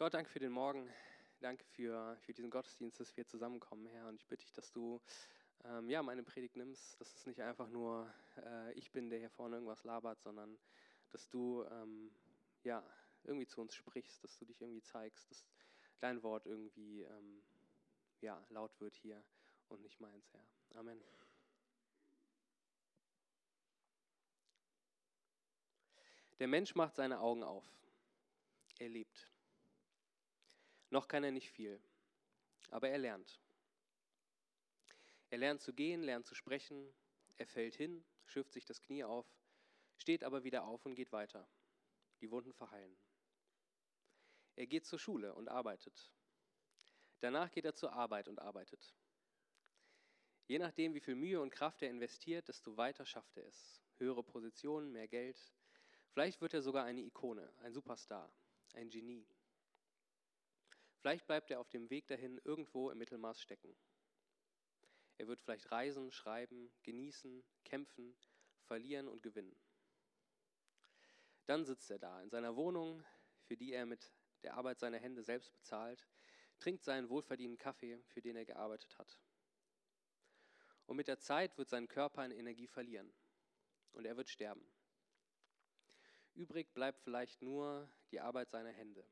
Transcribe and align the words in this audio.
Gott, 0.00 0.14
danke 0.14 0.30
für 0.30 0.38
den 0.38 0.52
Morgen. 0.52 0.90
Danke 1.40 1.62
für, 1.62 2.16
für 2.22 2.32
diesen 2.32 2.48
Gottesdienst, 2.48 2.98
dass 2.98 3.14
wir 3.18 3.26
zusammenkommen, 3.26 3.84
Herr. 3.84 4.08
Und 4.08 4.14
ich 4.14 4.26
bitte 4.26 4.46
dich, 4.46 4.52
dass 4.54 4.72
du 4.72 4.98
ähm, 5.62 5.90
ja, 5.90 6.02
meine 6.02 6.22
Predigt 6.22 6.56
nimmst, 6.56 6.98
dass 6.98 7.14
es 7.14 7.26
nicht 7.26 7.42
einfach 7.42 7.68
nur 7.68 8.10
äh, 8.38 8.72
ich 8.78 8.90
bin, 8.92 9.10
der 9.10 9.18
hier 9.18 9.28
vorne 9.28 9.56
irgendwas 9.56 9.84
labert, 9.84 10.18
sondern 10.22 10.58
dass 11.10 11.28
du 11.28 11.64
ähm, 11.64 12.10
ja, 12.64 12.82
irgendwie 13.24 13.46
zu 13.46 13.60
uns 13.60 13.74
sprichst, 13.74 14.24
dass 14.24 14.38
du 14.38 14.46
dich 14.46 14.62
irgendwie 14.62 14.80
zeigst, 14.80 15.30
dass 15.30 15.44
dein 15.98 16.22
Wort 16.22 16.46
irgendwie 16.46 17.02
ähm, 17.02 17.42
ja, 18.22 18.42
laut 18.48 18.80
wird 18.80 18.96
hier 18.96 19.22
und 19.68 19.82
nicht 19.82 20.00
meins, 20.00 20.32
Herr. 20.32 20.78
Amen. 20.80 21.04
Der 26.38 26.48
Mensch 26.48 26.74
macht 26.74 26.96
seine 26.96 27.20
Augen 27.20 27.42
auf. 27.42 27.70
Er 28.78 28.88
lebt. 28.88 29.29
Noch 30.90 31.06
kann 31.06 31.22
er 31.22 31.30
nicht 31.30 31.50
viel, 31.50 31.80
aber 32.70 32.88
er 32.88 32.98
lernt. 32.98 33.40
Er 35.30 35.38
lernt 35.38 35.60
zu 35.60 35.72
gehen, 35.72 36.02
lernt 36.02 36.26
zu 36.26 36.34
sprechen, 36.34 36.92
er 37.36 37.46
fällt 37.46 37.76
hin, 37.76 38.04
schürft 38.24 38.52
sich 38.52 38.64
das 38.64 38.82
Knie 38.82 39.04
auf, 39.04 39.26
steht 39.96 40.24
aber 40.24 40.42
wieder 40.42 40.64
auf 40.64 40.84
und 40.84 40.96
geht 40.96 41.12
weiter. 41.12 41.48
Die 42.20 42.30
Wunden 42.30 42.52
verheilen. 42.52 42.96
Er 44.56 44.66
geht 44.66 44.84
zur 44.84 44.98
Schule 44.98 45.34
und 45.34 45.48
arbeitet. 45.48 46.12
Danach 47.20 47.50
geht 47.50 47.64
er 47.64 47.74
zur 47.74 47.92
Arbeit 47.92 48.28
und 48.28 48.40
arbeitet. 48.40 48.94
Je 50.48 50.58
nachdem, 50.58 50.94
wie 50.94 51.00
viel 51.00 51.14
Mühe 51.14 51.40
und 51.40 51.50
Kraft 51.50 51.80
er 51.82 51.90
investiert, 51.90 52.48
desto 52.48 52.76
weiter 52.76 53.06
schafft 53.06 53.36
er 53.36 53.46
es. 53.46 53.80
Höhere 53.98 54.24
Positionen, 54.24 54.90
mehr 54.90 55.06
Geld. 55.06 55.38
Vielleicht 56.12 56.40
wird 56.40 56.54
er 56.54 56.62
sogar 56.62 56.84
eine 56.84 57.02
Ikone, 57.02 57.52
ein 57.62 57.72
Superstar, 57.72 58.32
ein 58.74 58.90
Genie. 58.90 59.28
Vielleicht 61.00 61.26
bleibt 61.26 61.50
er 61.50 61.60
auf 61.60 61.70
dem 61.70 61.88
Weg 61.88 62.06
dahin 62.08 62.38
irgendwo 62.44 62.90
im 62.90 62.98
Mittelmaß 62.98 63.40
stecken. 63.40 63.74
Er 65.16 65.28
wird 65.28 65.40
vielleicht 65.40 65.72
reisen, 65.72 66.12
schreiben, 66.12 66.70
genießen, 66.82 67.42
kämpfen, 67.64 68.14
verlieren 68.64 69.08
und 69.08 69.22
gewinnen. 69.22 69.56
Dann 71.46 71.64
sitzt 71.64 71.90
er 71.90 71.98
da 71.98 72.20
in 72.20 72.28
seiner 72.28 72.54
Wohnung, 72.54 73.02
für 73.44 73.56
die 73.56 73.72
er 73.72 73.86
mit 73.86 74.12
der 74.42 74.54
Arbeit 74.54 74.78
seiner 74.78 74.98
Hände 74.98 75.22
selbst 75.22 75.52
bezahlt, 75.54 76.06
trinkt 76.58 76.84
seinen 76.84 77.08
wohlverdienten 77.08 77.58
Kaffee, 77.58 77.98
für 78.08 78.20
den 78.20 78.36
er 78.36 78.44
gearbeitet 78.44 78.98
hat. 78.98 79.18
Und 80.84 80.96
mit 80.96 81.08
der 81.08 81.18
Zeit 81.18 81.56
wird 81.56 81.70
sein 81.70 81.88
Körper 81.88 82.22
an 82.22 82.30
Energie 82.30 82.66
verlieren 82.66 83.10
und 83.92 84.04
er 84.04 84.18
wird 84.18 84.28
sterben. 84.28 84.70
Übrig 86.34 86.74
bleibt 86.74 87.00
vielleicht 87.00 87.40
nur 87.40 87.90
die 88.10 88.20
Arbeit 88.20 88.50
seiner 88.50 88.72
Hände 88.72 89.06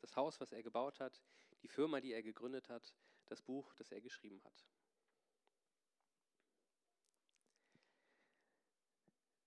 das 0.00 0.16
Haus, 0.16 0.40
was 0.40 0.52
er 0.52 0.62
gebaut 0.62 1.00
hat, 1.00 1.20
die 1.62 1.68
Firma, 1.68 2.00
die 2.00 2.12
er 2.12 2.22
gegründet 2.22 2.68
hat, 2.68 2.94
das 3.26 3.42
Buch, 3.42 3.74
das 3.74 3.90
er 3.92 4.00
geschrieben 4.00 4.42
hat. 4.44 4.66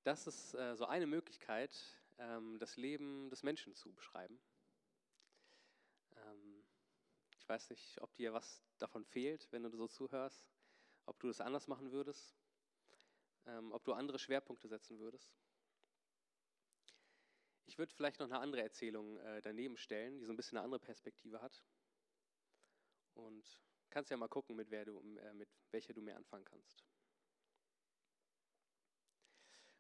Das 0.04 0.28
ist 0.28 0.54
äh, 0.56 0.76
so 0.76 0.86
eine 0.86 1.08
Möglichkeit, 1.08 1.72
ähm, 2.18 2.58
das 2.60 2.78
Leben 2.78 3.30
des 3.30 3.44
Menschen 3.44 3.76
zu 3.76 3.94
beschreiben. 3.94 4.40
Ähm, 6.16 6.64
ich 7.38 7.48
weiß 7.48 7.70
nicht, 7.70 8.02
ob 8.02 8.14
dir 8.16 8.34
was 8.34 8.64
davon 8.78 9.06
fehlt, 9.06 9.48
wenn 9.52 9.64
du 9.64 9.70
so 9.70 9.88
zuhörst, 9.88 10.50
ob 11.06 11.20
du 11.20 11.28
das 11.28 11.42
anders 11.42 11.68
machen 11.68 11.92
würdest, 11.92 12.36
ähm, 13.46 13.72
ob 13.72 13.84
du 13.84 13.94
andere 13.94 14.20
Schwerpunkte 14.20 14.68
setzen 14.68 15.00
würdest. 15.00 15.34
Ich 17.66 17.78
würde 17.78 17.94
vielleicht 17.94 18.20
noch 18.20 18.26
eine 18.28 18.40
andere 18.40 18.64
Erzählung 18.64 19.18
äh, 19.20 19.42
daneben 19.42 19.78
stellen, 19.78 20.18
die 20.18 20.26
so 20.26 20.34
ein 20.34 20.36
bisschen 20.36 20.58
eine 20.58 20.66
andere 20.66 20.80
Perspektive 20.80 21.42
hat. 21.42 21.64
Und 23.14 23.62
kannst 23.90 24.12
ja 24.12 24.18
mal 24.18 24.28
gucken, 24.28 24.56
mit, 24.56 24.70
wer 24.72 24.86
du, 24.86 25.00
äh, 25.18 25.34
mit 25.34 25.50
welcher 25.72 25.94
du 25.94 26.02
mehr 26.02 26.16
anfangen 26.16 26.46
kannst. 26.46 26.84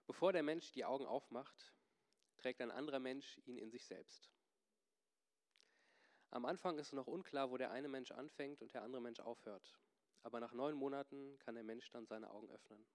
Bevor 0.07 0.33
der 0.33 0.43
Mensch 0.43 0.71
die 0.71 0.85
Augen 0.85 1.05
aufmacht, 1.05 1.73
trägt 2.37 2.61
ein 2.61 2.71
anderer 2.71 2.99
Mensch 2.99 3.39
ihn 3.45 3.57
in 3.57 3.69
sich 3.69 3.85
selbst. 3.85 4.31
Am 6.31 6.45
Anfang 6.45 6.77
ist 6.77 6.93
noch 6.93 7.07
unklar, 7.07 7.51
wo 7.51 7.57
der 7.57 7.71
eine 7.71 7.87
Mensch 7.87 8.11
anfängt 8.11 8.61
und 8.61 8.73
der 8.73 8.83
andere 8.83 9.01
Mensch 9.01 9.19
aufhört. 9.19 9.79
Aber 10.21 10.39
nach 10.39 10.53
neun 10.53 10.75
Monaten 10.75 11.37
kann 11.39 11.55
der 11.55 11.63
Mensch 11.63 11.89
dann 11.91 12.05
seine 12.05 12.29
Augen 12.29 12.49
öffnen. 12.51 12.85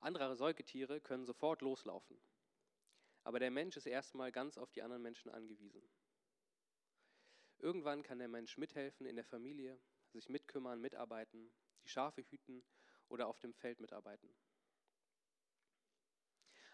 Andere 0.00 0.34
Säugetiere 0.36 1.00
können 1.00 1.26
sofort 1.26 1.60
loslaufen. 1.60 2.18
Aber 3.22 3.38
der 3.38 3.50
Mensch 3.50 3.76
ist 3.76 3.86
erstmal 3.86 4.32
ganz 4.32 4.56
auf 4.56 4.72
die 4.72 4.82
anderen 4.82 5.02
Menschen 5.02 5.30
angewiesen. 5.30 5.82
Irgendwann 7.60 8.02
kann 8.02 8.18
der 8.18 8.28
Mensch 8.28 8.56
mithelfen 8.56 9.06
in 9.06 9.16
der 9.16 9.24
Familie, 9.24 9.78
sich 10.08 10.28
mitkümmern, 10.28 10.80
mitarbeiten, 10.80 11.52
die 11.84 11.88
Schafe 11.88 12.22
hüten 12.22 12.64
oder 13.08 13.28
auf 13.28 13.38
dem 13.38 13.52
Feld 13.52 13.80
mitarbeiten. 13.80 14.34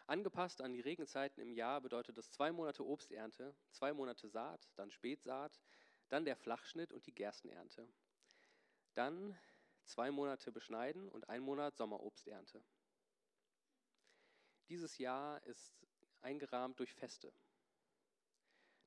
Angepasst 0.07 0.61
an 0.61 0.73
die 0.73 0.81
Regenzeiten 0.81 1.43
im 1.43 1.53
Jahr 1.53 1.81
bedeutet 1.81 2.17
das 2.17 2.31
zwei 2.31 2.53
Monate 2.53 2.87
Obsternte, 2.87 3.57
zwei 3.73 3.93
Monate 3.93 4.29
Saat, 4.29 4.71
dann 4.77 4.93
Spätsaat, 4.93 5.61
dann 6.09 6.25
der 6.25 6.37
Flachschnitt 6.37 6.93
und 6.93 7.07
die 7.07 7.15
Gerstenernte. 7.15 7.89
Dann 8.95 9.37
zwei 9.85 10.13
Monate 10.13 10.53
Beschneiden 10.53 11.09
und 11.09 11.29
ein 11.29 11.43
Monat 11.43 11.77
Sommerobsternte. 11.77 12.63
Dieses 14.69 14.99
Jahr 14.99 15.43
ist 15.43 15.75
eingerahmt 16.21 16.79
durch 16.79 16.95
Feste. 16.95 17.33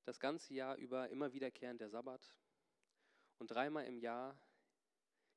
Das 0.04 0.20
ganze 0.20 0.54
Jahr 0.54 0.76
über 0.78 1.10
immer 1.10 1.34
wiederkehrend 1.34 1.82
der 1.82 1.90
Sabbat. 1.90 2.34
Und 3.38 3.52
dreimal 3.52 3.86
im 3.86 3.98
Jahr 3.98 4.40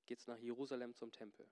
geht 0.06 0.18
es 0.18 0.26
nach 0.26 0.38
Jerusalem 0.38 0.94
zum 0.94 1.12
Tempel. 1.12 1.48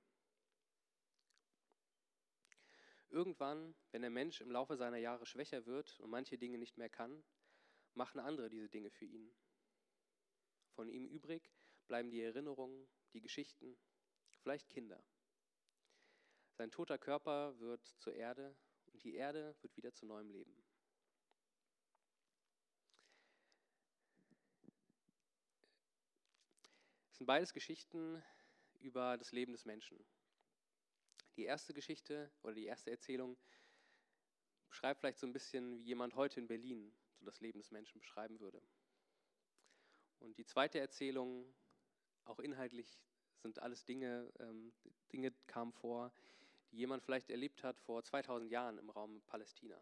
Irgendwann, 3.09 3.75
wenn 3.91 4.03
der 4.03 4.11
Mensch 4.11 4.41
im 4.41 4.51
Laufe 4.51 4.77
seiner 4.77 4.97
Jahre 4.97 5.27
schwächer 5.27 5.67
wird 5.67 5.99
und 6.01 6.11
manche 6.11 6.39
Dinge 6.39 6.59
nicht 6.59 6.79
mehr 6.79 6.89
kann, 6.89 7.25
machen 7.95 8.21
andere 8.21 8.49
diese 8.49 8.69
Dinge 8.69 8.91
für 8.91 9.05
ihn. 9.05 9.35
Von 10.75 10.89
ihm 10.89 11.07
übrig 11.07 11.51
bleiben 11.89 12.11
die 12.11 12.23
Erinnerungen, 12.23 12.89
die 13.13 13.21
Geschichten, 13.21 13.77
vielleicht 14.43 14.69
Kinder. 14.69 15.03
Sein 16.53 16.71
toter 16.71 16.99
Körper 16.99 17.59
wird 17.59 17.85
zur 17.99 18.15
Erde 18.15 18.57
und 18.93 19.03
die 19.03 19.15
Erde 19.15 19.57
wird 19.61 19.77
wieder 19.77 19.93
zu 19.93 20.07
neuem 20.07 20.31
Leben. 20.31 20.63
Sind 27.21 27.27
beides 27.27 27.53
Geschichten 27.53 28.23
über 28.79 29.19
das 29.19 29.31
Leben 29.33 29.53
des 29.53 29.67
Menschen. 29.67 30.03
Die 31.37 31.45
erste 31.45 31.75
Geschichte 31.75 32.33
oder 32.43 32.55
die 32.55 32.65
erste 32.65 32.91
Erzählung 32.91 33.37
beschreibt 34.71 35.01
vielleicht 35.01 35.19
so 35.19 35.27
ein 35.27 35.35
bisschen, 35.35 35.77
wie 35.77 35.83
jemand 35.83 36.15
heute 36.15 36.41
in 36.41 36.47
Berlin 36.47 36.95
so 37.19 37.27
das 37.27 37.43
Leben 37.43 37.59
des 37.59 37.73
Menschen 37.73 38.01
beschreiben 38.01 38.41
würde. 38.41 38.63
Und 40.21 40.39
die 40.39 40.47
zweite 40.47 40.81
Erzählung, 40.81 41.55
auch 42.25 42.39
inhaltlich, 42.39 42.99
sind 43.43 43.59
alles 43.59 43.85
Dinge, 43.85 44.33
ähm, 44.39 44.73
Dinge 45.13 45.33
kamen 45.47 45.75
vor, 45.75 46.15
die 46.71 46.79
jemand 46.79 47.03
vielleicht 47.03 47.29
erlebt 47.29 47.63
hat 47.63 47.79
vor 47.81 48.03
2000 48.03 48.51
Jahren 48.51 48.79
im 48.79 48.89
Raum 48.89 49.21
Palästina. 49.27 49.79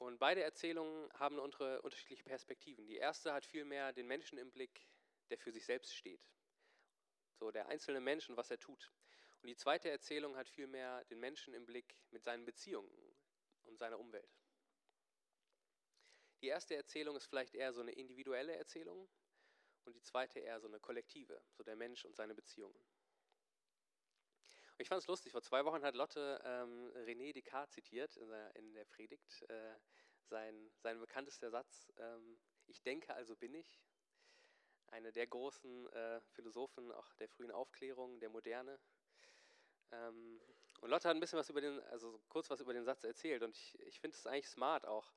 Und 0.00 0.18
beide 0.18 0.42
Erzählungen 0.42 1.12
haben 1.18 1.38
unsere 1.38 1.82
unterschiedliche 1.82 2.24
Perspektiven. 2.24 2.86
Die 2.86 2.96
erste 2.96 3.34
hat 3.34 3.44
vielmehr 3.44 3.92
den 3.92 4.06
Menschen 4.06 4.38
im 4.38 4.50
Blick, 4.50 4.88
der 5.28 5.36
für 5.36 5.52
sich 5.52 5.66
selbst 5.66 5.94
steht. 5.94 6.26
So 7.34 7.50
der 7.50 7.68
einzelne 7.68 8.00
Mensch 8.00 8.26
und 8.30 8.38
was 8.38 8.50
er 8.50 8.58
tut. 8.58 8.90
Und 9.42 9.48
die 9.48 9.56
zweite 9.56 9.90
Erzählung 9.90 10.36
hat 10.36 10.48
vielmehr 10.48 11.04
den 11.04 11.20
Menschen 11.20 11.52
im 11.52 11.66
Blick 11.66 12.00
mit 12.10 12.24
seinen 12.24 12.46
Beziehungen 12.46 12.90
und 13.64 13.76
seiner 13.76 13.98
Umwelt. 13.98 14.40
Die 16.40 16.48
erste 16.48 16.76
Erzählung 16.76 17.14
ist 17.16 17.26
vielleicht 17.26 17.54
eher 17.54 17.74
so 17.74 17.82
eine 17.82 17.92
individuelle 17.92 18.56
Erzählung 18.56 19.06
und 19.84 19.94
die 19.94 20.02
zweite 20.02 20.40
eher 20.40 20.60
so 20.60 20.68
eine 20.68 20.80
kollektive, 20.80 21.42
so 21.50 21.62
der 21.62 21.76
Mensch 21.76 22.06
und 22.06 22.16
seine 22.16 22.34
Beziehungen. 22.34 22.82
Ich 24.80 24.88
fand 24.88 25.02
es 25.02 25.08
lustig, 25.08 25.30
vor 25.30 25.42
zwei 25.42 25.62
Wochen 25.66 25.82
hat 25.82 25.94
Lotte 25.94 26.40
ähm, 26.42 26.90
René 27.04 27.34
Descartes 27.34 27.74
zitiert 27.74 28.16
in 28.16 28.30
der, 28.30 28.56
in 28.56 28.72
der 28.72 28.86
Predigt. 28.86 29.42
Äh, 29.50 29.74
sein, 30.24 30.70
sein 30.78 30.98
bekanntester 30.98 31.50
Satz, 31.50 31.92
ähm, 31.98 32.40
ich 32.66 32.80
denke, 32.82 33.14
also 33.14 33.36
bin 33.36 33.52
ich. 33.52 33.78
Eine 34.86 35.12
der 35.12 35.26
großen 35.26 35.86
äh, 35.92 36.22
Philosophen 36.32 36.90
auch 36.92 37.12
der 37.16 37.28
frühen 37.28 37.50
Aufklärung, 37.50 38.20
der 38.20 38.30
Moderne. 38.30 38.80
Ähm, 39.92 40.40
und 40.80 40.88
Lotte 40.88 41.10
hat 41.10 41.14
ein 41.14 41.20
bisschen 41.20 41.38
was 41.38 41.50
über 41.50 41.60
den, 41.60 41.78
also 41.88 42.18
kurz 42.30 42.48
was 42.48 42.60
über 42.60 42.72
den 42.72 42.84
Satz 42.84 43.04
erzählt. 43.04 43.42
Und 43.42 43.54
ich, 43.54 43.78
ich 43.80 44.00
finde 44.00 44.16
es 44.16 44.26
eigentlich 44.26 44.48
smart 44.48 44.86
auch, 44.86 45.12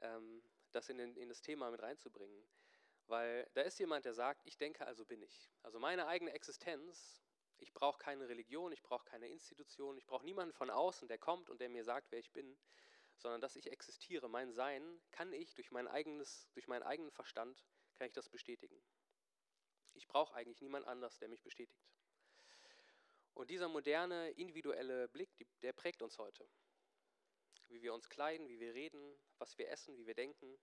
ähm, 0.00 0.42
das 0.72 0.90
in, 0.90 0.98
den, 0.98 1.16
in 1.16 1.30
das 1.30 1.40
Thema 1.40 1.70
mit 1.70 1.80
reinzubringen. 1.80 2.46
Weil 3.06 3.48
da 3.54 3.62
ist 3.62 3.78
jemand, 3.78 4.04
der 4.04 4.12
sagt, 4.12 4.42
ich 4.44 4.58
denke, 4.58 4.86
also 4.86 5.06
bin 5.06 5.22
ich. 5.22 5.50
Also 5.62 5.78
meine 5.78 6.06
eigene 6.06 6.32
Existenz 6.32 7.25
ich 7.58 7.72
brauche 7.72 7.98
keine 7.98 8.28
Religion, 8.28 8.72
ich 8.72 8.82
brauche 8.82 9.04
keine 9.04 9.28
Institution, 9.28 9.96
ich 9.96 10.06
brauche 10.06 10.24
niemanden 10.24 10.52
von 10.52 10.70
außen, 10.70 11.08
der 11.08 11.18
kommt 11.18 11.50
und 11.50 11.60
der 11.60 11.68
mir 11.68 11.84
sagt, 11.84 12.10
wer 12.10 12.18
ich 12.18 12.32
bin, 12.32 12.58
sondern 13.16 13.40
dass 13.40 13.56
ich 13.56 13.70
existiere, 13.70 14.28
mein 14.28 14.52
Sein, 14.52 15.00
kann 15.10 15.32
ich 15.32 15.54
durch, 15.54 15.70
mein 15.70 15.88
eigenes, 15.88 16.48
durch 16.52 16.68
meinen 16.68 16.82
eigenen 16.82 17.10
Verstand, 17.12 17.64
kann 17.96 18.06
ich 18.06 18.12
das 18.12 18.28
bestätigen. 18.28 18.82
Ich 19.94 20.06
brauche 20.06 20.34
eigentlich 20.34 20.60
niemand 20.60 20.86
anders, 20.86 21.18
der 21.18 21.28
mich 21.28 21.42
bestätigt. 21.42 21.86
Und 23.32 23.50
dieser 23.50 23.68
moderne, 23.68 24.30
individuelle 24.32 25.08
Blick, 25.08 25.46
der 25.62 25.72
prägt 25.72 26.02
uns 26.02 26.18
heute. 26.18 26.48
Wie 27.68 27.82
wir 27.82 27.92
uns 27.94 28.08
kleiden, 28.08 28.48
wie 28.48 28.60
wir 28.60 28.74
reden, 28.74 29.18
was 29.38 29.58
wir 29.58 29.68
essen, 29.70 29.96
wie 29.96 30.06
wir 30.06 30.14
denken, 30.14 30.58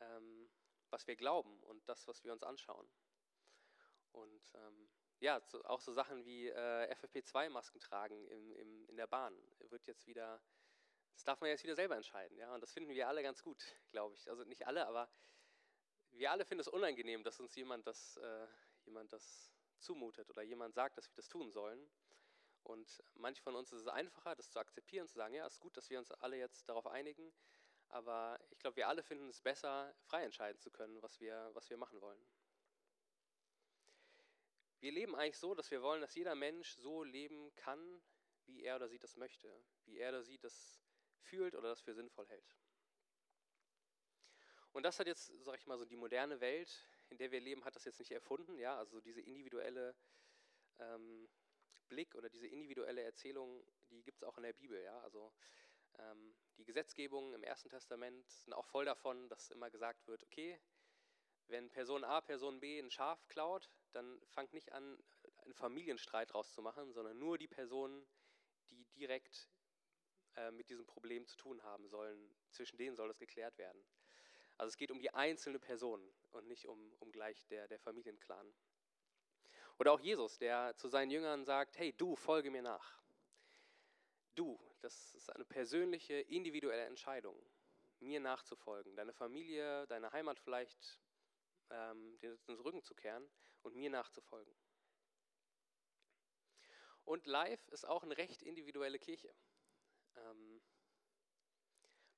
ähm, 0.00 0.50
was 0.90 1.06
wir 1.06 1.16
glauben 1.16 1.62
und 1.64 1.88
das, 1.88 2.06
was 2.06 2.24
wir 2.24 2.32
uns 2.32 2.42
anschauen. 2.42 2.88
Und 4.12 4.50
ähm, 4.54 4.88
ja, 5.20 5.40
so, 5.46 5.62
auch 5.64 5.80
so 5.80 5.92
Sachen 5.92 6.24
wie 6.24 6.48
äh, 6.48 6.94
FFP2-Masken 6.94 7.80
tragen 7.80 8.26
im, 8.28 8.52
im, 8.52 8.88
in 8.88 8.96
der 8.96 9.06
Bahn 9.06 9.34
wird 9.70 9.86
jetzt 9.86 10.06
wieder, 10.06 10.42
das 11.14 11.24
darf 11.24 11.40
man 11.40 11.50
jetzt 11.50 11.64
wieder 11.64 11.74
selber 11.74 11.96
entscheiden. 11.96 12.36
Ja? 12.36 12.54
Und 12.54 12.60
das 12.60 12.72
finden 12.72 12.90
wir 12.90 13.08
alle 13.08 13.22
ganz 13.22 13.42
gut, 13.42 13.62
glaube 13.90 14.14
ich. 14.14 14.28
Also 14.28 14.44
nicht 14.44 14.66
alle, 14.66 14.86
aber 14.86 15.08
wir 16.12 16.30
alle 16.30 16.44
finden 16.44 16.60
es 16.60 16.68
unangenehm, 16.68 17.22
dass 17.22 17.40
uns 17.40 17.54
jemand 17.54 17.86
das, 17.86 18.16
äh, 18.18 18.46
jemand 18.84 19.12
das 19.12 19.50
zumutet 19.78 20.28
oder 20.30 20.42
jemand 20.42 20.74
sagt, 20.74 20.96
dass 20.98 21.08
wir 21.08 21.16
das 21.16 21.28
tun 21.28 21.50
sollen. 21.50 21.90
Und 22.62 23.02
manch 23.14 23.40
von 23.40 23.54
uns 23.54 23.72
ist 23.72 23.82
es 23.82 23.88
einfacher, 23.88 24.34
das 24.34 24.50
zu 24.50 24.58
akzeptieren, 24.58 25.06
zu 25.06 25.14
sagen, 25.14 25.34
ja, 25.34 25.46
es 25.46 25.54
ist 25.54 25.60
gut, 25.60 25.76
dass 25.76 25.88
wir 25.88 25.98
uns 25.98 26.10
alle 26.10 26.36
jetzt 26.36 26.68
darauf 26.68 26.86
einigen. 26.86 27.32
Aber 27.88 28.40
ich 28.50 28.58
glaube, 28.58 28.76
wir 28.76 28.88
alle 28.88 29.02
finden 29.02 29.28
es 29.28 29.40
besser, 29.40 29.94
frei 30.02 30.24
entscheiden 30.24 30.60
zu 30.60 30.70
können, 30.70 31.00
was 31.00 31.20
wir, 31.20 31.50
was 31.52 31.70
wir 31.70 31.76
machen 31.76 32.00
wollen. 32.00 32.26
Wir 34.80 34.92
leben 34.92 35.16
eigentlich 35.16 35.38
so, 35.38 35.54
dass 35.54 35.70
wir 35.70 35.82
wollen, 35.82 36.00
dass 36.00 36.14
jeder 36.14 36.34
Mensch 36.34 36.74
so 36.76 37.02
leben 37.02 37.54
kann, 37.56 38.02
wie 38.44 38.62
er 38.62 38.76
oder 38.76 38.88
sie 38.88 38.98
das 38.98 39.16
möchte, 39.16 39.64
wie 39.84 39.98
er 39.98 40.10
oder 40.10 40.22
sie 40.22 40.38
das 40.38 40.80
fühlt 41.20 41.54
oder 41.54 41.68
das 41.68 41.80
für 41.80 41.94
sinnvoll 41.94 42.28
hält. 42.28 42.56
Und 44.72 44.82
das 44.82 45.00
hat 45.00 45.06
jetzt, 45.06 45.32
sag 45.42 45.58
ich 45.58 45.66
mal, 45.66 45.78
so 45.78 45.86
die 45.86 45.96
moderne 45.96 46.40
Welt, 46.40 46.70
in 47.08 47.16
der 47.16 47.30
wir 47.30 47.40
leben, 47.40 47.64
hat 47.64 47.74
das 47.74 47.84
jetzt 47.84 47.98
nicht 47.98 48.12
erfunden, 48.12 48.58
ja, 48.58 48.76
also 48.76 49.00
diese 49.00 49.22
individuelle 49.22 49.96
ähm, 50.78 51.28
Blick 51.88 52.14
oder 52.14 52.28
diese 52.28 52.46
individuelle 52.46 53.02
Erzählung, 53.02 53.64
die 53.90 54.02
gibt 54.02 54.18
es 54.18 54.24
auch 54.24 54.36
in 54.36 54.42
der 54.42 54.52
Bibel, 54.52 54.82
ja, 54.82 55.00
also 55.00 55.32
ähm, 55.98 56.36
die 56.58 56.64
Gesetzgebungen 56.64 57.32
im 57.34 57.42
Ersten 57.42 57.70
Testament 57.70 58.28
sind 58.30 58.52
auch 58.52 58.66
voll 58.66 58.84
davon, 58.84 59.28
dass 59.28 59.50
immer 59.50 59.70
gesagt 59.70 60.06
wird, 60.06 60.22
okay, 60.24 60.60
wenn 61.48 61.70
Person 61.70 62.04
A 62.04 62.20
Person 62.20 62.60
B 62.60 62.78
ein 62.78 62.90
Schaf 62.90 63.26
klaut, 63.28 63.70
dann 63.92 64.20
fangt 64.26 64.52
nicht 64.52 64.72
an, 64.72 64.98
einen 65.42 65.54
Familienstreit 65.54 66.32
draus 66.32 66.52
zu 66.52 66.62
machen, 66.62 66.92
sondern 66.92 67.18
nur 67.18 67.38
die 67.38 67.48
Personen, 67.48 68.06
die 68.70 68.84
direkt 68.96 69.48
äh, 70.36 70.50
mit 70.50 70.68
diesem 70.68 70.86
Problem 70.86 71.26
zu 71.26 71.36
tun 71.36 71.62
haben 71.62 71.88
sollen, 71.88 72.34
zwischen 72.50 72.76
denen 72.76 72.96
soll 72.96 73.08
das 73.08 73.18
geklärt 73.18 73.56
werden. 73.58 73.84
Also 74.58 74.68
es 74.68 74.76
geht 74.76 74.90
um 74.90 75.00
die 75.00 75.12
einzelne 75.12 75.58
Person 75.58 76.02
und 76.30 76.46
nicht 76.46 76.66
um, 76.66 76.92
um 76.98 77.12
gleich 77.12 77.46
der, 77.46 77.68
der 77.68 77.78
Familienclan. 77.78 78.54
Oder 79.78 79.92
auch 79.92 80.00
Jesus, 80.00 80.38
der 80.38 80.74
zu 80.76 80.88
seinen 80.88 81.10
Jüngern 81.10 81.44
sagt, 81.44 81.78
hey, 81.78 81.92
du, 81.92 82.16
folge 82.16 82.50
mir 82.50 82.62
nach. 82.62 82.98
Du, 84.34 84.58
das 84.80 85.14
ist 85.14 85.30
eine 85.34 85.44
persönliche, 85.44 86.14
individuelle 86.14 86.84
Entscheidung, 86.84 87.38
mir 88.00 88.20
nachzufolgen. 88.20 88.96
Deine 88.96 89.12
Familie, 89.12 89.86
deine 89.86 90.12
Heimat 90.12 90.38
vielleicht 90.38 91.00
ähm, 91.70 92.18
den 92.20 92.38
Rücken 92.48 92.82
zu 92.82 92.94
kehren 92.94 93.28
und 93.62 93.74
mir 93.74 93.90
nachzufolgen. 93.90 94.54
Und 97.04 97.26
Live 97.26 97.68
ist 97.68 97.86
auch 97.86 98.02
eine 98.02 98.16
recht 98.16 98.42
individuelle 98.42 98.98
Kirche. 98.98 99.32
Ähm, 100.16 100.62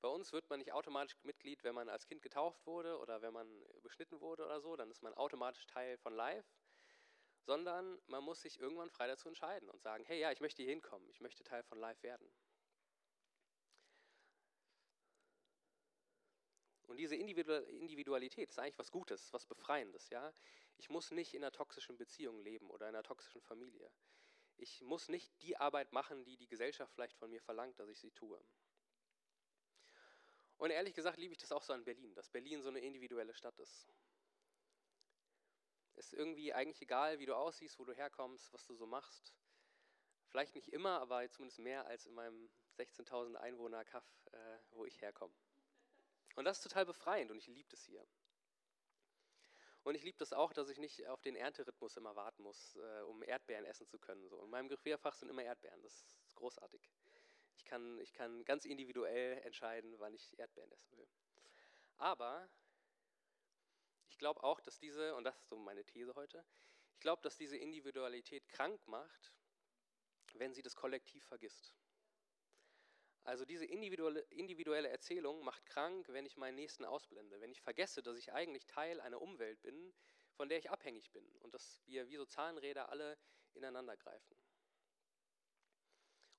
bei 0.01 0.09
uns 0.09 0.31
wird 0.31 0.49
man 0.49 0.59
nicht 0.59 0.71
automatisch 0.71 1.15
Mitglied, 1.23 1.63
wenn 1.63 1.75
man 1.75 1.89
als 1.89 2.07
Kind 2.07 2.21
getauft 2.21 2.65
wurde 2.65 2.97
oder 2.99 3.21
wenn 3.21 3.33
man 3.33 3.47
beschnitten 3.81 4.21
wurde 4.21 4.45
oder 4.45 4.61
so, 4.61 4.75
dann 4.75 4.89
ist 4.89 5.03
man 5.03 5.13
automatisch 5.13 5.65
Teil 5.67 5.97
von 5.97 6.13
Live, 6.13 6.45
sondern 7.41 8.01
man 8.05 8.23
muss 8.23 8.41
sich 8.41 8.59
irgendwann 8.59 8.89
frei 8.89 9.07
dazu 9.07 9.27
entscheiden 9.27 9.69
und 9.69 9.81
sagen, 9.81 10.05
hey, 10.05 10.19
ja, 10.19 10.31
ich 10.31 10.39
möchte 10.39 10.63
hier 10.63 10.71
hinkommen, 10.71 11.09
ich 11.09 11.19
möchte 11.19 11.43
Teil 11.43 11.63
von 11.63 11.79
Live 11.79 12.01
werden. 12.01 12.31
Und 16.89 16.97
diese 16.97 17.15
Individualität 17.15 18.49
ist 18.49 18.57
eigentlich 18.57 18.79
was 18.79 18.91
Gutes, 18.91 19.31
was 19.31 19.45
Befreiendes. 19.45 20.09
Ja? 20.09 20.33
Ich 20.77 20.89
muss 20.89 21.11
nicht 21.11 21.35
in 21.35 21.43
einer 21.43 21.51
toxischen 21.51 21.97
Beziehung 21.97 22.41
leben 22.41 22.71
oder 22.71 22.89
in 22.89 22.95
einer 22.95 23.03
toxischen 23.03 23.41
Familie. 23.41 23.91
Ich 24.57 24.81
muss 24.81 25.07
nicht 25.07 25.31
die 25.43 25.55
Arbeit 25.55 25.93
machen, 25.93 26.25
die 26.25 26.35
die 26.35 26.47
Gesellschaft 26.47 26.91
vielleicht 26.91 27.15
von 27.15 27.29
mir 27.29 27.41
verlangt, 27.41 27.77
dass 27.79 27.89
ich 27.89 27.99
sie 27.99 28.09
tue. 28.09 28.43
Und 30.57 30.71
ehrlich 30.71 30.95
gesagt 30.95 31.19
liebe 31.19 31.31
ich 31.31 31.37
das 31.37 31.51
auch 31.51 31.61
so 31.61 31.73
an 31.73 31.83
Berlin, 31.83 32.15
dass 32.15 32.27
Berlin 32.27 32.63
so 32.63 32.69
eine 32.69 32.79
individuelle 32.79 33.35
Stadt 33.35 33.59
ist. 33.59 33.87
Es 35.93 36.07
ist 36.07 36.13
irgendwie 36.13 36.53
eigentlich 36.53 36.81
egal, 36.81 37.19
wie 37.19 37.27
du 37.27 37.35
aussiehst, 37.35 37.77
wo 37.77 37.85
du 37.85 37.93
herkommst, 37.93 38.51
was 38.51 38.65
du 38.65 38.73
so 38.73 38.87
machst. 38.87 39.31
Vielleicht 40.25 40.55
nicht 40.55 40.69
immer, 40.69 40.99
aber 41.01 41.29
zumindest 41.29 41.59
mehr 41.59 41.85
als 41.85 42.07
in 42.07 42.15
meinem 42.15 42.49
16.000 42.77 43.35
Einwohner 43.35 43.85
Kaff, 43.85 44.05
äh, 44.31 44.57
wo 44.71 44.85
ich 44.85 44.99
herkomme. 45.01 45.35
Und 46.35 46.45
das 46.45 46.57
ist 46.57 46.63
total 46.63 46.85
befreiend 46.85 47.31
und 47.31 47.37
ich 47.37 47.47
liebe 47.47 47.69
das 47.69 47.83
hier. 47.83 48.05
Und 49.83 49.95
ich 49.95 50.03
liebe 50.03 50.17
das 50.17 50.33
auch, 50.33 50.53
dass 50.53 50.69
ich 50.69 50.77
nicht 50.77 51.07
auf 51.07 51.21
den 51.21 51.35
Ernterhythmus 51.35 51.97
immer 51.97 52.15
warten 52.15 52.43
muss, 52.43 52.75
äh, 52.75 53.01
um 53.01 53.23
Erdbeeren 53.23 53.65
essen 53.65 53.87
zu 53.87 53.97
können. 53.97 54.27
So. 54.27 54.43
In 54.43 54.49
meinem 54.49 54.69
Gefrierfach 54.69 55.15
sind 55.15 55.29
immer 55.29 55.43
Erdbeeren, 55.43 55.81
das 55.81 56.01
ist 56.01 56.35
großartig. 56.35 56.89
Ich 57.55 57.65
kann, 57.65 57.99
ich 57.99 58.13
kann 58.13 58.45
ganz 58.45 58.65
individuell 58.65 59.39
entscheiden, 59.43 59.97
wann 59.99 60.13
ich 60.13 60.37
Erdbeeren 60.37 60.71
essen 60.71 60.97
will. 60.97 61.07
Aber 61.97 62.49
ich 64.09 64.17
glaube 64.17 64.43
auch, 64.43 64.59
dass 64.61 64.79
diese, 64.79 65.15
und 65.15 65.23
das 65.23 65.37
ist 65.37 65.49
so 65.49 65.57
meine 65.57 65.83
These 65.85 66.13
heute, 66.15 66.45
ich 66.93 66.99
glaube, 66.99 67.21
dass 67.21 67.37
diese 67.37 67.57
Individualität 67.57 68.47
krank 68.49 68.85
macht, 68.87 69.33
wenn 70.33 70.53
sie 70.53 70.61
das 70.61 70.75
Kollektiv 70.75 71.23
vergisst. 71.25 71.73
Also 73.29 73.45
diese 73.45 73.65
individuelle, 73.65 74.21
individuelle 74.31 74.89
Erzählung 74.89 75.43
macht 75.43 75.63
krank, 75.67 76.07
wenn 76.09 76.25
ich 76.25 76.35
meinen 76.35 76.55
Nächsten 76.55 76.83
ausblende, 76.83 77.39
wenn 77.39 77.51
ich 77.51 77.61
vergesse, 77.61 78.01
dass 78.01 78.17
ich 78.17 78.33
eigentlich 78.33 78.65
Teil 78.65 78.99
einer 79.01 79.21
Umwelt 79.21 79.61
bin, 79.61 79.93
von 80.33 80.49
der 80.49 80.57
ich 80.57 80.71
abhängig 80.71 81.11
bin 81.11 81.23
und 81.41 81.53
dass 81.53 81.79
wir 81.85 82.09
wie 82.09 82.15
so 82.15 82.25
Zahnräder 82.25 82.89
alle 82.89 83.19
ineinander 83.53 83.95
greifen. 83.97 84.35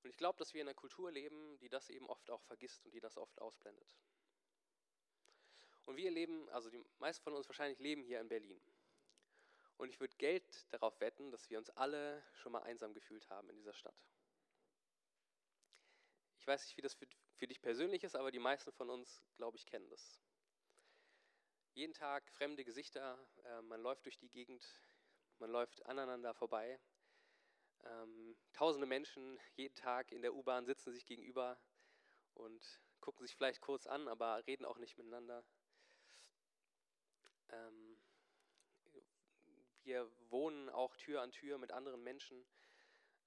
Und 0.03 0.09
ich 0.09 0.17
glaube, 0.17 0.37
dass 0.37 0.53
wir 0.53 0.59
in 0.59 0.67
einer 0.67 0.75
Kultur 0.75 1.09
leben, 1.13 1.57
die 1.59 1.69
das 1.69 1.89
eben 1.89 2.09
oft 2.09 2.29
auch 2.29 2.41
vergisst 2.41 2.83
und 2.83 2.93
die 2.93 2.99
das 2.99 3.17
oft 3.17 3.39
ausblendet. 3.39 3.95
Und 5.85 5.95
wir 5.95 6.11
leben, 6.11 6.49
also 6.49 6.69
die 6.69 6.83
meisten 6.99 7.23
von 7.23 7.35
uns 7.35 7.47
wahrscheinlich 7.47 7.79
leben 7.79 8.03
hier 8.03 8.19
in 8.19 8.27
Berlin. 8.27 8.61
Und 9.77 9.87
ich 9.87 10.01
würde 10.01 10.17
Geld 10.17 10.65
darauf 10.73 10.99
wetten, 10.99 11.31
dass 11.31 11.49
wir 11.49 11.57
uns 11.57 11.69
alle 11.69 12.21
schon 12.33 12.51
mal 12.51 12.63
einsam 12.63 12.93
gefühlt 12.93 13.29
haben 13.29 13.49
in 13.49 13.55
dieser 13.55 13.73
Stadt. 13.73 13.95
Ich 16.41 16.47
weiß 16.47 16.65
nicht, 16.65 16.75
wie 16.75 16.81
das 16.81 16.95
für, 16.95 17.05
für 17.35 17.45
dich 17.45 17.61
persönlich 17.61 18.03
ist, 18.03 18.15
aber 18.15 18.31
die 18.31 18.39
meisten 18.39 18.71
von 18.71 18.89
uns, 18.89 19.23
glaube 19.35 19.57
ich, 19.57 19.67
kennen 19.67 19.87
das. 19.89 20.19
Jeden 21.73 21.93
Tag 21.93 22.27
fremde 22.31 22.65
Gesichter, 22.65 23.23
äh, 23.43 23.61
man 23.61 23.79
läuft 23.79 24.05
durch 24.05 24.17
die 24.17 24.27
Gegend, 24.27 24.65
man 25.37 25.51
läuft 25.51 25.85
aneinander 25.85 26.33
vorbei. 26.33 26.81
Ähm, 27.83 28.35
tausende 28.53 28.87
Menschen 28.87 29.39
jeden 29.53 29.75
Tag 29.75 30.11
in 30.11 30.23
der 30.23 30.33
U-Bahn 30.33 30.65
sitzen 30.65 30.91
sich 30.91 31.05
gegenüber 31.05 31.61
und 32.33 32.81
gucken 33.01 33.23
sich 33.23 33.35
vielleicht 33.35 33.61
kurz 33.61 33.85
an, 33.85 34.07
aber 34.07 34.43
reden 34.47 34.65
auch 34.65 34.79
nicht 34.79 34.97
miteinander. 34.97 35.45
Ähm, 37.49 38.01
wir 39.83 40.11
wohnen 40.31 40.69
auch 40.69 40.95
Tür 40.97 41.21
an 41.21 41.31
Tür 41.31 41.59
mit 41.59 41.71
anderen 41.71 42.01
Menschen 42.01 42.47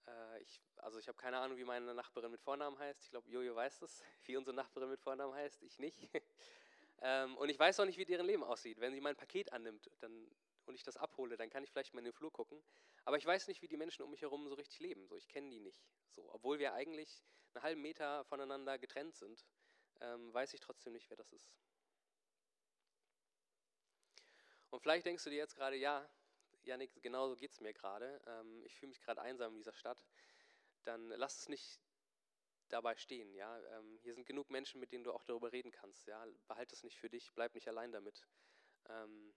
äh, 0.07 0.43
ich, 0.43 0.61
also 0.77 0.99
ich 0.99 1.09
habe 1.09 1.17
keine 1.17 1.39
Ahnung, 1.39 1.57
wie 1.57 1.65
meine 1.65 1.95
Nachbarin 1.95 2.31
mit 2.31 2.41
Vornamen 2.41 2.79
heißt. 2.79 3.05
Ich 3.05 3.11
glaube, 3.11 3.29
Jojo 3.31 3.55
weiß 3.55 3.81
das, 3.81 4.03
wie 4.25 4.37
unsere 4.37 4.55
Nachbarin 4.55 4.91
mit 4.91 5.01
Vornamen 5.01 5.35
heißt. 5.35 5.63
Ich 5.63 5.79
nicht. 5.79 6.09
ähm, 7.03 7.37
und 7.37 7.49
ich 7.49 7.59
weiß 7.59 7.81
auch 7.81 7.85
nicht, 7.85 7.99
wie 7.99 8.05
deren 8.05 8.27
Leben 8.27 8.45
aussieht. 8.45 8.81
Wenn 8.81 8.95
sie 8.95 9.01
mein 9.01 9.17
Paket 9.17 9.53
annimmt 9.53 9.91
dann, 10.01 10.31
und 10.67 10.75
ich 10.75 10.83
das 10.83 10.97
abhole, 10.97 11.37
dann 11.37 11.51
kann 11.51 11.63
ich 11.63 11.71
vielleicht 11.71 11.95
mal 11.95 12.01
in 12.01 12.07
den 12.07 12.15
Flur 12.15 12.33
gucken. 12.33 12.63
Aber 13.05 13.19
ich 13.19 13.27
weiß 13.27 13.49
nicht, 13.49 13.61
wie 13.63 13.69
die 13.69 13.77
Menschen 13.77 14.03
um 14.03 14.11
mich 14.11 14.23
herum 14.23 14.49
so 14.49 14.55
richtig 14.55 14.81
leben. 14.81 15.07
So, 15.07 15.17
ich 15.17 15.29
kenne 15.29 15.51
die 15.51 15.61
nicht. 15.61 15.83
So, 16.11 16.33
obwohl 16.33 16.59
wir 16.59 16.73
eigentlich 16.73 17.23
einen 17.55 17.63
halben 17.63 17.83
Meter 17.83 18.25
voneinander 18.25 18.79
getrennt 18.79 19.15
sind, 19.15 19.45
ähm, 20.01 20.33
weiß 20.33 20.55
ich 20.55 20.61
trotzdem 20.61 20.93
nicht, 20.93 21.09
wer 21.11 21.17
das 21.17 21.33
ist. 21.33 21.53
Und 24.71 24.81
vielleicht 24.81 25.07
denkst 25.07 25.23
du 25.23 25.31
dir 25.31 25.37
jetzt 25.37 25.55
gerade, 25.55 25.77
ja, 25.77 26.09
Janik, 26.65 26.91
genau 27.03 27.29
so 27.29 27.37
geht 27.37 27.53
es 27.53 27.61
mir 27.61 27.73
gerade. 27.73 28.21
Ähm, 28.27 28.63
ich 28.65 28.75
fühle 28.77 28.91
mich 28.91 29.01
gerade 29.01 29.21
einsam 29.21 29.53
in 29.53 29.59
dieser 29.59 29.75
Stadt. 29.75 30.05
Dann 30.85 31.09
lass 31.09 31.41
es 31.41 31.49
nicht 31.49 31.81
dabei 32.69 32.97
stehen. 32.97 33.35
Ja? 33.35 33.61
Ähm, 33.77 33.99
hier 34.03 34.15
sind 34.15 34.27
genug 34.27 34.51
Menschen, 34.51 34.81
mit 34.81 34.93
denen 34.93 35.05
du 35.05 35.13
auch 35.13 35.25
darüber 35.25 35.53
reden 35.53 35.71
kannst. 35.71 36.07
Ja? 36.07 36.27
Behalte 36.49 36.75
es 36.75 36.83
nicht 36.83 36.99
für 36.99 37.11
dich, 37.11 37.33
bleib 37.35 37.55
nicht 37.55 37.69
allein 37.69 37.93
damit. 37.93 38.27
Ähm, 38.89 39.35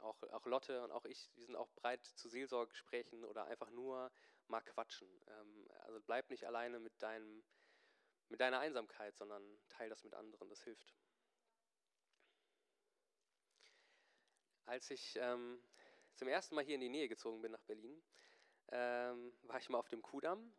auch, 0.00 0.22
auch 0.24 0.46
Lotte 0.46 0.82
und 0.82 0.90
auch 0.90 1.04
ich, 1.04 1.30
wir 1.36 1.46
sind 1.46 1.56
auch 1.56 1.70
bereit 1.70 2.04
zu 2.04 2.28
Seelsorgegesprächen 2.28 3.24
oder 3.24 3.44
einfach 3.46 3.70
nur 3.70 4.12
mal 4.48 4.60
quatschen. 4.60 5.08
Ähm, 5.28 5.68
also 5.80 6.00
bleib 6.00 6.30
nicht 6.30 6.46
alleine 6.46 6.78
mit 6.78 7.00
deinem, 7.02 7.44
mit 8.28 8.40
deiner 8.40 8.58
Einsamkeit, 8.58 9.16
sondern 9.16 9.42
teil 9.68 9.88
das 9.88 10.04
mit 10.04 10.14
anderen, 10.14 10.48
das 10.48 10.62
hilft. 10.62 10.94
Als 14.66 14.90
ich 14.90 15.16
ähm, 15.16 15.62
zum 16.14 16.28
ersten 16.28 16.54
Mal 16.54 16.64
hier 16.64 16.76
in 16.76 16.80
die 16.80 16.88
Nähe 16.88 17.08
gezogen 17.08 17.42
bin 17.42 17.52
nach 17.52 17.62
Berlin, 17.62 18.02
ähm, 18.68 19.32
war 19.42 19.58
ich 19.58 19.68
mal 19.68 19.78
auf 19.78 19.88
dem 19.88 20.02
Kudamm 20.02 20.52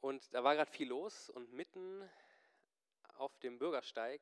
und 0.00 0.32
da 0.34 0.44
war 0.44 0.54
gerade 0.54 0.70
viel 0.70 0.88
los 0.88 1.30
und 1.30 1.52
mitten 1.52 2.08
auf 3.14 3.38
dem 3.38 3.58
Bürgersteig, 3.58 4.20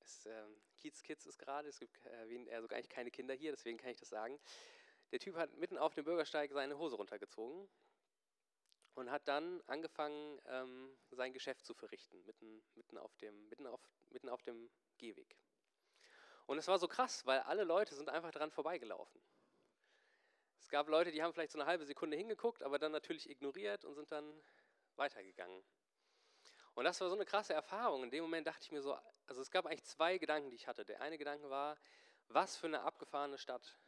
ist, 0.00 0.26
äh, 0.26 0.46
Kiez 0.78 1.02
Kids 1.02 1.26
ist 1.26 1.38
gerade, 1.38 1.68
es 1.68 1.78
gibt 1.78 2.04
äh, 2.06 2.54
also 2.54 2.68
eigentlich 2.68 2.88
keine 2.88 3.10
Kinder 3.10 3.34
hier, 3.34 3.52
deswegen 3.52 3.78
kann 3.78 3.90
ich 3.90 3.98
das 3.98 4.08
sagen. 4.08 4.38
Der 5.12 5.18
Typ 5.18 5.36
hat 5.36 5.52
mitten 5.56 5.76
auf 5.76 5.94
dem 5.94 6.04
Bürgersteig 6.04 6.52
seine 6.52 6.78
Hose 6.78 6.96
runtergezogen 6.96 7.68
und 8.94 9.10
hat 9.10 9.26
dann 9.26 9.60
angefangen, 9.66 10.40
ähm, 10.46 10.96
sein 11.10 11.32
Geschäft 11.32 11.64
zu 11.64 11.74
verrichten, 11.74 12.24
mitten, 12.24 12.62
mitten, 12.74 12.98
auf 12.98 13.16
dem, 13.16 13.48
mitten, 13.48 13.66
auf, 13.66 13.80
mitten 14.10 14.28
auf 14.28 14.42
dem 14.42 14.70
Gehweg. 14.98 15.36
Und 16.50 16.58
es 16.58 16.66
war 16.66 16.80
so 16.80 16.88
krass, 16.88 17.24
weil 17.26 17.38
alle 17.42 17.62
Leute 17.62 17.94
sind 17.94 18.08
einfach 18.08 18.32
dran 18.32 18.50
vorbeigelaufen. 18.50 19.22
Es 20.58 20.68
gab 20.68 20.88
Leute, 20.88 21.12
die 21.12 21.22
haben 21.22 21.32
vielleicht 21.32 21.52
so 21.52 21.60
eine 21.60 21.66
halbe 21.66 21.84
Sekunde 21.84 22.16
hingeguckt, 22.16 22.64
aber 22.64 22.80
dann 22.80 22.90
natürlich 22.90 23.30
ignoriert 23.30 23.84
und 23.84 23.94
sind 23.94 24.10
dann 24.10 24.42
weitergegangen. 24.96 25.62
Und 26.74 26.86
das 26.86 27.00
war 27.00 27.08
so 27.08 27.14
eine 27.14 27.24
krasse 27.24 27.54
Erfahrung. 27.54 28.02
In 28.02 28.10
dem 28.10 28.22
Moment 28.22 28.48
dachte 28.48 28.64
ich 28.64 28.72
mir 28.72 28.82
so, 28.82 28.98
also 29.28 29.40
es 29.40 29.52
gab 29.52 29.64
eigentlich 29.64 29.84
zwei 29.84 30.18
Gedanken, 30.18 30.50
die 30.50 30.56
ich 30.56 30.66
hatte. 30.66 30.84
Der 30.84 31.00
eine 31.00 31.18
Gedanke 31.18 31.48
war, 31.50 31.78
was 32.26 32.56
für 32.56 32.66
eine 32.66 32.82
abgefahrene 32.82 33.38
Stadt. 33.38 33.78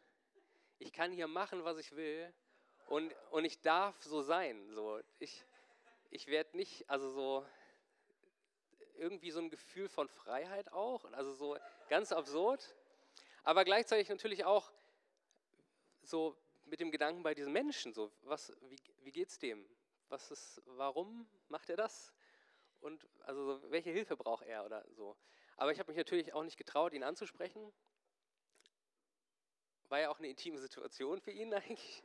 Ich 0.79 0.93
kann 0.93 1.11
hier 1.11 1.27
machen, 1.27 1.65
was 1.65 1.79
ich 1.79 1.97
will 1.97 2.33
und, 2.87 3.13
und 3.33 3.45
ich 3.45 3.61
darf 3.61 4.01
so 4.05 4.23
sein. 4.23 4.71
So. 4.71 5.01
Ich, 5.19 5.45
ich 6.11 6.29
werde 6.29 6.57
nicht, 6.57 6.89
also 6.89 7.11
so, 7.11 7.45
irgendwie 8.99 9.33
so 9.33 9.41
ein 9.41 9.51
Gefühl 9.51 9.89
von 9.89 10.09
Freiheit 10.09 10.71
auch, 10.73 11.05
also 11.13 11.33
so 11.33 11.57
ganz 11.93 12.11
absurd, 12.11 12.75
aber 13.43 13.67
gleichzeitig 13.67 14.09
natürlich 14.09 14.47
auch 14.47 14.73
so 16.01 16.35
mit 16.65 16.81
dem 16.81 16.91
Gedanken 16.91 17.23
bei 17.23 17.35
diesen 17.35 17.53
Menschen, 17.53 17.93
so, 17.93 18.11
was, 18.23 18.51
wie, 18.63 18.79
wie 19.03 19.13
geht's 19.13 19.39
dem? 19.39 19.69
Was 20.09 20.31
ist, 20.31 20.63
warum 20.65 21.29
macht 21.49 21.69
er 21.69 21.77
das? 21.77 22.15
Und 22.81 23.07
also 23.25 23.45
so, 23.45 23.71
welche 23.71 23.91
Hilfe 23.91 24.17
braucht 24.17 24.47
er 24.47 24.65
oder 24.65 24.87
so. 24.93 25.19
Aber 25.59 25.71
ich 25.71 25.79
habe 25.79 25.91
mich 25.91 25.99
natürlich 25.99 26.33
auch 26.33 26.45
nicht 26.45 26.57
getraut, 26.57 26.95
ihn 26.95 27.03
anzusprechen. 27.03 27.75
War 29.91 30.01
ja 30.01 30.09
auch 30.09 30.19
eine 30.19 30.29
intime 30.29 30.61
Situation 30.61 31.21
für 31.21 31.33
ihn 31.33 31.53
eigentlich. 31.55 32.03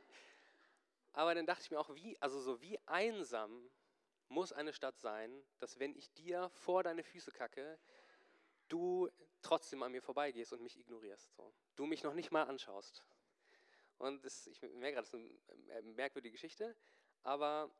Aber 1.14 1.34
dann 1.34 1.46
dachte 1.46 1.62
ich 1.62 1.70
mir 1.70 1.80
auch, 1.80 1.94
wie, 1.94 2.20
also 2.20 2.38
so 2.42 2.60
wie 2.60 2.78
einsam 2.84 3.70
muss 4.28 4.52
eine 4.52 4.74
Stadt 4.74 4.98
sein, 4.98 5.32
dass 5.60 5.78
wenn 5.78 5.96
ich 5.96 6.12
dir 6.12 6.50
vor 6.50 6.82
deine 6.82 7.02
Füße 7.02 7.32
kacke, 7.32 7.78
du 8.68 9.08
trotzdem 9.48 9.82
an 9.82 9.92
mir 9.92 10.02
vorbeigehst 10.02 10.52
und 10.52 10.60
mich 10.60 10.78
ignorierst. 10.78 11.34
So. 11.34 11.54
Du 11.74 11.86
mich 11.86 12.02
noch 12.02 12.12
nicht 12.12 12.30
mal 12.30 12.42
anschaust. 12.42 13.02
Und 13.96 14.22
das, 14.24 14.46
ich 14.46 14.60
merke 14.60 14.96
gerade, 14.96 15.08
das 15.10 15.14
ist 15.14 15.70
eine 15.70 15.82
merkwürdige 15.94 16.32
Geschichte, 16.32 16.76
aber 17.22 17.74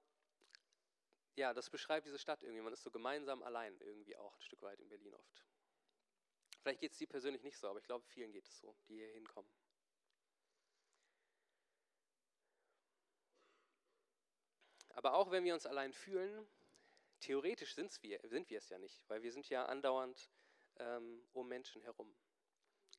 ja, 1.37 1.53
das 1.53 1.69
beschreibt 1.71 2.07
diese 2.07 2.19
Stadt 2.19 2.43
irgendwie. 2.43 2.63
Man 2.63 2.73
ist 2.73 2.83
so 2.83 2.91
gemeinsam 2.91 3.43
allein 3.43 3.79
irgendwie 3.81 4.17
auch 4.17 4.35
ein 4.35 4.41
Stück 4.41 4.63
weit 4.63 4.81
in 4.81 4.89
Berlin 4.89 5.15
oft. 5.15 5.45
Vielleicht 6.63 6.81
geht 6.81 6.93
es 6.93 6.99
dir 6.99 7.07
persönlich 7.07 7.43
nicht 7.43 7.59
so, 7.59 7.69
aber 7.69 7.79
ich 7.79 7.87
glaube, 7.87 8.05
vielen 8.07 8.33
geht 8.33 8.47
es 8.47 8.59
so, 8.59 8.75
die 8.89 8.95
hier 8.95 9.13
hinkommen. 9.13 9.51
Aber 14.95 15.15
auch 15.15 15.31
wenn 15.31 15.45
wir 15.45 15.55
uns 15.55 15.67
allein 15.67 15.93
fühlen, 15.93 16.49
theoretisch 17.21 17.77
wir, 17.77 18.21
sind 18.25 18.51
wir 18.51 18.59
es 18.59 18.69
ja 18.71 18.79
nicht, 18.79 19.09
weil 19.09 19.23
wir 19.23 19.31
sind 19.31 19.49
ja 19.49 19.67
andauernd 19.67 20.29
ähm, 20.79 21.23
um 21.33 21.49
Menschen 21.49 21.83
herum. 21.83 22.15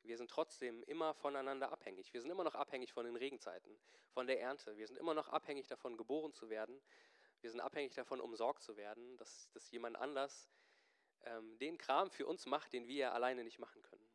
Wir 0.03 0.17
sind 0.17 0.29
trotzdem 0.31 0.83
immer 0.83 1.13
voneinander 1.13 1.71
abhängig. 1.71 2.13
Wir 2.13 2.21
sind 2.21 2.31
immer 2.31 2.43
noch 2.43 2.55
abhängig 2.55 2.93
von 2.93 3.05
den 3.05 3.15
Regenzeiten, 3.15 3.77
von 4.13 4.27
der 4.27 4.39
Ernte. 4.39 4.77
Wir 4.77 4.88
sind 4.88 4.98
immer 4.98 5.13
noch 5.13 5.29
abhängig 5.29 5.67
davon, 5.67 5.98
geboren 5.98 6.33
zu 6.33 6.50
werden. 6.50 6.81
Wir 7.41 7.51
sind 7.51 7.59
abhängig 7.59 7.93
davon, 7.93 8.21
umsorgt 8.21 8.63
zu 8.63 8.77
werden, 8.77 9.17
dass, 9.17 9.50
dass 9.51 9.69
jemand 9.71 9.98
anders 9.98 10.50
ähm, 11.24 11.57
den 11.59 11.77
Kram 11.77 12.12
für 12.12 12.25
uns 12.27 12.45
macht, 12.45 12.74
den 12.74 12.88
wir 12.88 13.13
alleine 13.13 13.43
nicht 13.43 13.59
machen 13.59 13.81
können. 13.81 14.09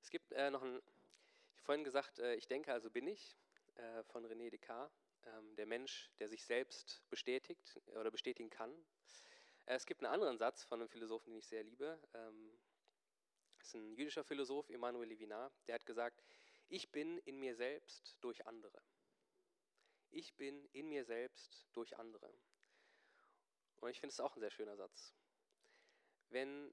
Es 0.00 0.10
gibt 0.10 0.32
äh, 0.32 0.50
noch 0.50 0.62
ein, 0.62 0.80
vorhin 1.68 1.84
gesagt, 1.84 2.18
äh, 2.18 2.34
ich 2.36 2.48
denke, 2.48 2.72
also 2.72 2.88
bin 2.88 3.06
ich, 3.06 3.36
äh, 3.74 4.02
von 4.04 4.24
René 4.24 4.48
Descartes, 4.48 4.90
ähm, 5.26 5.54
der 5.56 5.66
Mensch, 5.66 6.10
der 6.18 6.30
sich 6.30 6.42
selbst 6.42 7.02
bestätigt 7.10 7.78
oder 7.88 8.10
bestätigen 8.10 8.48
kann. 8.48 8.72
Äh, 9.66 9.74
es 9.74 9.84
gibt 9.84 10.02
einen 10.02 10.10
anderen 10.10 10.38
Satz 10.38 10.64
von 10.64 10.80
einem 10.80 10.88
Philosophen, 10.88 11.28
den 11.28 11.40
ich 11.40 11.46
sehr 11.46 11.62
liebe. 11.62 12.00
Ähm, 12.14 12.58
das 13.58 13.68
ist 13.68 13.74
ein 13.74 13.94
jüdischer 13.94 14.24
Philosoph, 14.24 14.70
Emmanuel 14.70 15.10
Levinas, 15.10 15.62
der 15.66 15.74
hat 15.74 15.84
gesagt, 15.84 16.24
ich 16.68 16.90
bin 16.90 17.18
in 17.26 17.38
mir 17.38 17.54
selbst 17.54 18.16
durch 18.22 18.46
andere. 18.46 18.82
Ich 20.08 20.34
bin 20.36 20.64
in 20.72 20.88
mir 20.88 21.04
selbst 21.04 21.66
durch 21.74 21.98
andere. 21.98 22.32
Und 23.76 23.90
ich 23.90 24.00
finde 24.00 24.14
es 24.14 24.20
auch 24.20 24.34
ein 24.34 24.40
sehr 24.40 24.50
schöner 24.50 24.76
Satz. 24.76 25.12
Wenn 26.30 26.72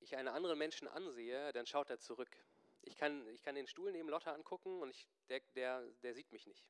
ich 0.00 0.18
einen 0.18 0.28
anderen 0.28 0.58
Menschen 0.58 0.86
ansehe, 0.86 1.50
dann 1.54 1.64
schaut 1.64 1.88
er 1.88 1.98
zurück. 1.98 2.44
Ich 2.86 2.96
kann, 2.96 3.26
ich 3.28 3.42
kann 3.42 3.54
den 3.54 3.66
Stuhl 3.66 3.92
neben 3.92 4.08
Lotte 4.08 4.32
angucken 4.32 4.80
und 4.80 4.90
ich, 4.90 5.08
der, 5.28 5.40
der, 5.54 5.82
der 6.02 6.14
sieht 6.14 6.30
mich 6.32 6.46
nicht. 6.46 6.66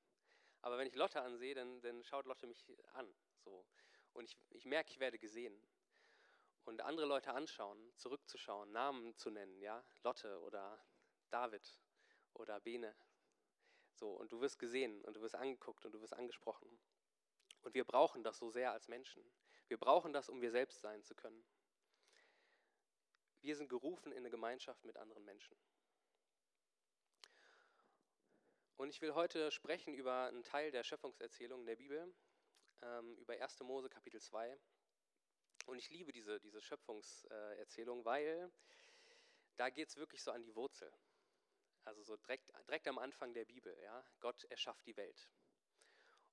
Aber 0.63 0.79
wenn 0.79 0.87
ich 0.87 0.95
Lotte 0.95 1.21
ansehe, 1.21 1.55
dann, 1.55 1.81
dann 1.83 2.03
schaut 2.05 2.27
Lotte 2.27 2.47
mich 2.47 2.65
an. 2.95 3.15
So. 3.45 3.67
Und 4.13 4.25
ich, 4.25 4.39
ich 4.51 4.65
merke, 4.65 4.91
ich 4.91 5.01
werde 5.01 5.19
gesehen. 5.19 5.61
Und 6.65 6.81
andere 6.81 7.07
Leute 7.07 7.35
anschauen, 7.35 7.93
zurückzuschauen, 7.97 8.73
Namen 8.73 9.15
zu 9.17 9.31
nennen, 9.31 9.61
ja, 9.61 9.85
Lotte 10.03 10.41
oder 10.41 10.83
David 11.31 11.79
oder 12.33 12.61
Bene. 12.61 12.97
So, 13.93 14.11
und 14.13 14.33
du 14.33 14.41
wirst 14.41 14.59
gesehen 14.59 15.05
und 15.05 15.15
du 15.17 15.21
wirst 15.21 15.35
angeguckt 15.35 15.85
und 15.85 15.93
du 15.93 16.01
wirst 16.01 16.15
angesprochen. 16.15 16.69
Und 17.63 17.75
wir 17.75 17.85
brauchen 17.85 18.23
das 18.23 18.39
so 18.39 18.51
sehr 18.51 18.73
als 18.73 18.89
Menschen. 18.89 19.23
Wir 19.69 19.79
brauchen 19.79 20.13
das, 20.13 20.29
um 20.29 20.41
wir 20.41 20.51
selbst 20.51 20.81
sein 20.81 21.03
zu 21.03 21.15
können. 21.15 21.45
Wir 23.41 23.57
sind 23.57 23.69
gerufen 23.69 24.13
in 24.13 24.19
eine 24.19 24.31
Gemeinschaft 24.31 24.85
mit 24.85 24.97
anderen 24.97 25.25
Menschen. 25.25 25.57
Und 28.77 28.89
ich 28.89 29.01
will 29.01 29.15
heute 29.15 29.53
sprechen 29.53 29.95
über 29.95 30.27
einen 30.27 30.43
Teil 30.43 30.73
der 30.73 30.83
Schöpfungserzählung 30.83 31.65
der 31.65 31.77
Bibel, 31.77 32.13
ähm, 32.83 33.17
über 33.19 33.35
1. 33.35 33.61
Mose 33.61 33.89
Kapitel 33.89 34.21
2. 34.21 34.59
Und 35.67 35.79
ich 35.79 35.91
liebe 35.91 36.11
diese, 36.11 36.41
diese 36.41 36.61
Schöpfungserzählung, 36.61 38.05
weil 38.05 38.51
da 39.57 39.71
geht 39.71 39.89
es 39.89 39.97
wirklich 39.97 40.23
so 40.23 40.33
an 40.33 40.43
die 40.43 40.55
Wurzel. 40.57 40.93
Also 41.85 42.03
so 42.03 42.17
direkt, 42.17 42.51
direkt 42.67 42.89
am 42.89 42.99
Anfang 42.99 43.33
der 43.33 43.45
Bibel. 43.45 43.79
Ja? 43.81 44.05
Gott 44.19 44.43
erschafft 44.45 44.85
die 44.87 44.97
Welt. 44.97 45.31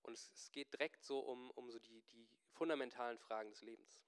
Und 0.02 0.14
es, 0.14 0.32
es 0.32 0.52
geht 0.52 0.74
direkt 0.74 1.04
so 1.04 1.20
um, 1.20 1.52
um 1.52 1.70
so 1.70 1.78
die, 1.78 2.02
die 2.04 2.28
fundamentalen 2.54 3.20
Fragen 3.20 3.52
des 3.52 3.62
Lebens. 3.62 4.02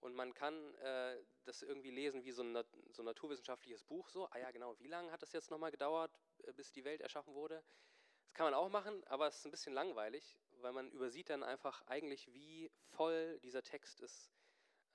Und 0.00 0.14
man 0.14 0.32
kann 0.32 0.74
äh, 0.76 1.16
das 1.44 1.62
irgendwie 1.62 1.90
lesen 1.90 2.24
wie 2.24 2.30
so 2.30 2.42
ein, 2.42 2.56
so 2.90 3.02
ein 3.02 3.06
naturwissenschaftliches 3.06 3.82
Buch. 3.82 4.08
So, 4.10 4.26
ah 4.30 4.38
ja, 4.38 4.50
genau, 4.50 4.78
wie 4.78 4.86
lange 4.86 5.10
hat 5.10 5.22
das 5.22 5.32
jetzt 5.32 5.50
nochmal 5.50 5.70
gedauert, 5.70 6.12
äh, 6.44 6.52
bis 6.52 6.72
die 6.72 6.84
Welt 6.84 7.00
erschaffen 7.00 7.34
wurde? 7.34 7.64
Das 8.24 8.34
kann 8.34 8.44
man 8.44 8.54
auch 8.54 8.68
machen, 8.68 9.02
aber 9.04 9.26
es 9.26 9.38
ist 9.38 9.46
ein 9.46 9.50
bisschen 9.50 9.72
langweilig, 9.72 10.38
weil 10.60 10.72
man 10.72 10.90
übersieht 10.90 11.30
dann 11.30 11.42
einfach 11.42 11.82
eigentlich, 11.86 12.32
wie 12.32 12.70
voll 12.90 13.40
dieser 13.40 13.62
Text 13.62 14.00
ist 14.00 14.30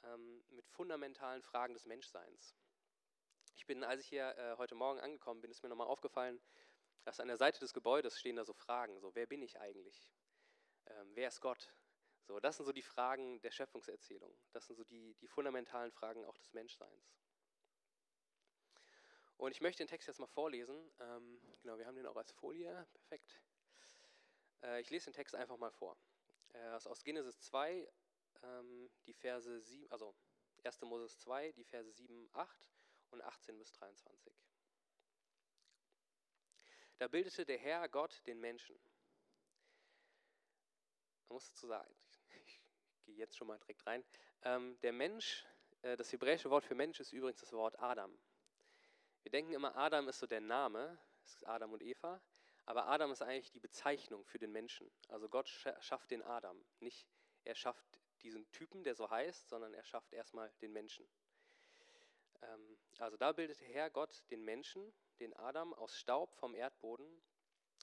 ähm, 0.03 0.43
mit 0.49 0.67
fundamentalen 0.69 1.41
Fragen 1.41 1.73
des 1.73 1.85
Menschseins. 1.85 2.55
Ich 3.55 3.65
bin, 3.65 3.83
als 3.83 4.01
ich 4.01 4.07
hier 4.07 4.37
äh, 4.37 4.57
heute 4.57 4.75
Morgen 4.75 4.99
angekommen 4.99 5.41
bin, 5.41 5.51
ist 5.51 5.63
mir 5.63 5.69
nochmal 5.69 5.87
aufgefallen, 5.87 6.41
dass 7.03 7.19
an 7.19 7.27
der 7.27 7.37
Seite 7.37 7.59
des 7.59 7.73
Gebäudes 7.73 8.19
stehen 8.19 8.35
da 8.35 8.45
so 8.45 8.53
Fragen, 8.53 8.99
so 8.99 9.13
wer 9.15 9.25
bin 9.25 9.41
ich 9.41 9.59
eigentlich? 9.59 10.09
Ähm, 10.85 11.11
wer 11.15 11.27
ist 11.27 11.41
Gott? 11.41 11.73
So, 12.25 12.39
das 12.39 12.57
sind 12.57 12.65
so 12.65 12.71
die 12.71 12.81
Fragen 12.81 13.41
der 13.41 13.51
Schöpfungserzählung. 13.51 14.33
Das 14.51 14.65
sind 14.65 14.75
so 14.75 14.83
die, 14.83 15.13
die 15.15 15.27
fundamentalen 15.27 15.91
Fragen 15.91 16.25
auch 16.25 16.37
des 16.37 16.53
Menschseins. 16.53 17.13
Und 19.37 19.51
ich 19.51 19.61
möchte 19.61 19.83
den 19.83 19.89
Text 19.89 20.07
jetzt 20.07 20.19
mal 20.19 20.27
vorlesen. 20.27 20.89
Ähm, 20.99 21.41
genau, 21.61 21.77
wir 21.77 21.85
haben 21.85 21.95
den 21.95 22.05
auch 22.05 22.15
als 22.15 22.31
Folie. 22.31 22.87
Perfekt. 22.93 23.41
Äh, 24.61 24.79
ich 24.79 24.89
lese 24.89 25.05
den 25.05 25.13
Text 25.13 25.35
einfach 25.35 25.57
mal 25.57 25.71
vor. 25.71 25.97
Äh, 26.53 26.77
ist 26.77 26.87
aus 26.87 27.03
Genesis 27.03 27.41
2, 27.41 27.91
ähm, 28.43 28.89
die 29.05 29.13
Verse 29.13 29.59
7, 29.59 29.91
also 29.91 30.15
1. 30.63 30.81
Moses 30.83 31.19
2, 31.19 31.51
die 31.51 31.65
Verse 31.65 31.91
7, 31.91 32.29
8 32.33 32.71
und 33.09 33.21
18 33.21 33.57
bis 33.57 33.73
23. 33.73 34.33
Da 36.97 37.07
bildete 37.07 37.45
der 37.45 37.57
Herr 37.57 37.89
Gott 37.89 38.25
den 38.27 38.39
Menschen. 38.39 38.77
Man 41.27 41.35
muss 41.35 41.49
dazu 41.49 41.67
sagen, 41.67 41.93
gehe 43.03 43.15
jetzt 43.15 43.37
schon 43.37 43.47
mal 43.47 43.57
direkt 43.59 43.85
rein. 43.85 44.03
Ähm, 44.43 44.77
der 44.81 44.93
Mensch 44.93 45.45
äh, 45.83 45.97
das 45.97 46.11
hebräische 46.11 46.49
Wort 46.49 46.65
für 46.65 46.75
Mensch 46.75 46.99
ist 46.99 47.13
übrigens 47.13 47.39
das 47.39 47.53
Wort 47.53 47.79
Adam. 47.79 48.17
Wir 49.21 49.31
denken 49.31 49.53
immer, 49.53 49.75
Adam 49.75 50.07
ist 50.07 50.19
so 50.19 50.27
der 50.27 50.41
Name, 50.41 50.97
es 51.23 51.35
ist 51.35 51.47
Adam 51.47 51.71
und 51.73 51.83
Eva, 51.83 52.21
aber 52.65 52.87
Adam 52.87 53.11
ist 53.11 53.21
eigentlich 53.21 53.51
die 53.51 53.59
Bezeichnung 53.59 54.25
für 54.25 54.39
den 54.39 54.51
Menschen. 54.51 54.89
Also 55.09 55.29
Gott 55.29 55.47
schafft 55.47 56.11
den 56.11 56.23
Adam. 56.23 56.63
Nicht 56.79 57.07
er 57.43 57.55
schafft 57.55 57.99
diesen 58.21 58.49
Typen, 58.51 58.83
der 58.83 58.95
so 58.95 59.09
heißt, 59.09 59.49
sondern 59.49 59.73
er 59.73 59.83
schafft 59.83 60.13
erstmal 60.13 60.51
den 60.61 60.71
Menschen. 60.71 61.05
Ähm, 62.41 62.77
also 62.99 63.17
da 63.17 63.33
bildete 63.33 63.65
Herr 63.65 63.89
Gott 63.89 64.23
den 64.31 64.43
Menschen, 64.43 64.93
den 65.19 65.33
Adam, 65.33 65.73
aus 65.73 65.97
Staub 65.97 66.33
vom 66.35 66.55
Erdboden 66.55 67.21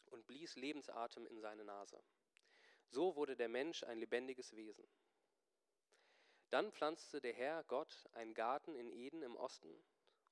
und 0.07 0.27
blies 0.27 0.57
Lebensatem 0.57 1.27
in 1.27 1.41
seine 1.41 1.65
Nase. 1.65 2.03
So 2.89 3.15
wurde 3.17 3.37
der 3.37 3.49
Mensch 3.49 3.85
ein 3.85 3.99
lebendiges 3.99 4.57
Wesen. 4.57 4.89
Dann 6.51 6.73
pflanzte 6.73 7.21
der 7.21 7.33
Herr 7.33 7.65
Gott 7.65 8.09
einen 8.13 8.35
Garten 8.35 8.75
in 8.75 8.91
Eden 8.91 9.23
im 9.23 9.37
Osten, 9.37 9.73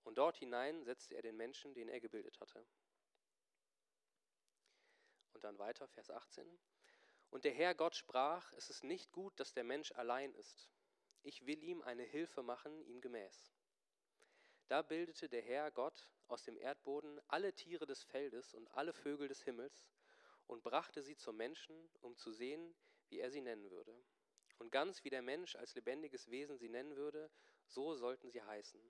und 0.03 0.19
dort 0.19 0.37
hinein 0.37 0.85
setzte 0.85 1.15
er 1.15 1.23
den 1.23 1.37
Menschen, 1.37 1.75
den 1.75 1.89
er 1.89 2.01
gebildet 2.01 2.41
hatte. 2.41 2.67
Und 5.33 5.45
dann 5.45 5.59
weiter, 5.59 5.87
Vers 5.87 6.11
18. 6.11 6.59
Und 7.31 7.45
der 7.45 7.53
Herr 7.53 7.75
Gott 7.75 7.95
sprach, 7.95 8.53
es 8.55 8.71
ist 8.71 8.83
nicht 8.85 9.13
gut, 9.13 9.39
dass 9.39 9.53
der 9.53 9.65
Mensch 9.65 9.93
allein 9.93 10.35
ist. 10.35 10.71
Ich 11.23 11.47
will 11.47 11.63
ihm 11.63 11.83
eine 11.83 12.05
Hilfe 12.05 12.43
machen, 12.43 12.81
ihm 12.83 13.01
gemäß. 13.01 13.53
Da 14.67 14.83
bildete 14.83 15.29
der 15.29 15.43
Herr 15.43 15.71
Gott 15.71 16.11
aus 16.27 16.43
dem 16.43 16.57
Erdboden 16.57 17.21
alle 17.29 17.55
Tiere 17.55 17.87
des 17.87 18.03
Feldes 18.03 18.55
und 18.55 18.69
alle 18.75 18.93
Vögel 18.93 19.29
des 19.29 19.43
Himmels 19.43 19.89
und 20.47 20.63
brachte 20.63 21.03
sie 21.03 21.17
zum 21.17 21.37
Menschen, 21.37 21.91
um 22.01 22.17
zu 22.17 22.33
sehen, 22.33 22.75
wie 23.09 23.21
er 23.21 23.31
sie 23.31 23.41
nennen 23.41 23.71
würde. 23.71 23.95
Und 24.59 24.71
ganz 24.71 25.05
wie 25.05 25.11
der 25.11 25.23
Mensch 25.23 25.57
als 25.57 25.75
lebendiges 25.75 26.31
Wesen 26.31 26.59
sie 26.59 26.69
nennen 26.69 26.97
würde, 26.97 27.31
so 27.67 27.95
sollten 27.95 28.31
sie 28.31 28.43
heißen. 28.43 28.81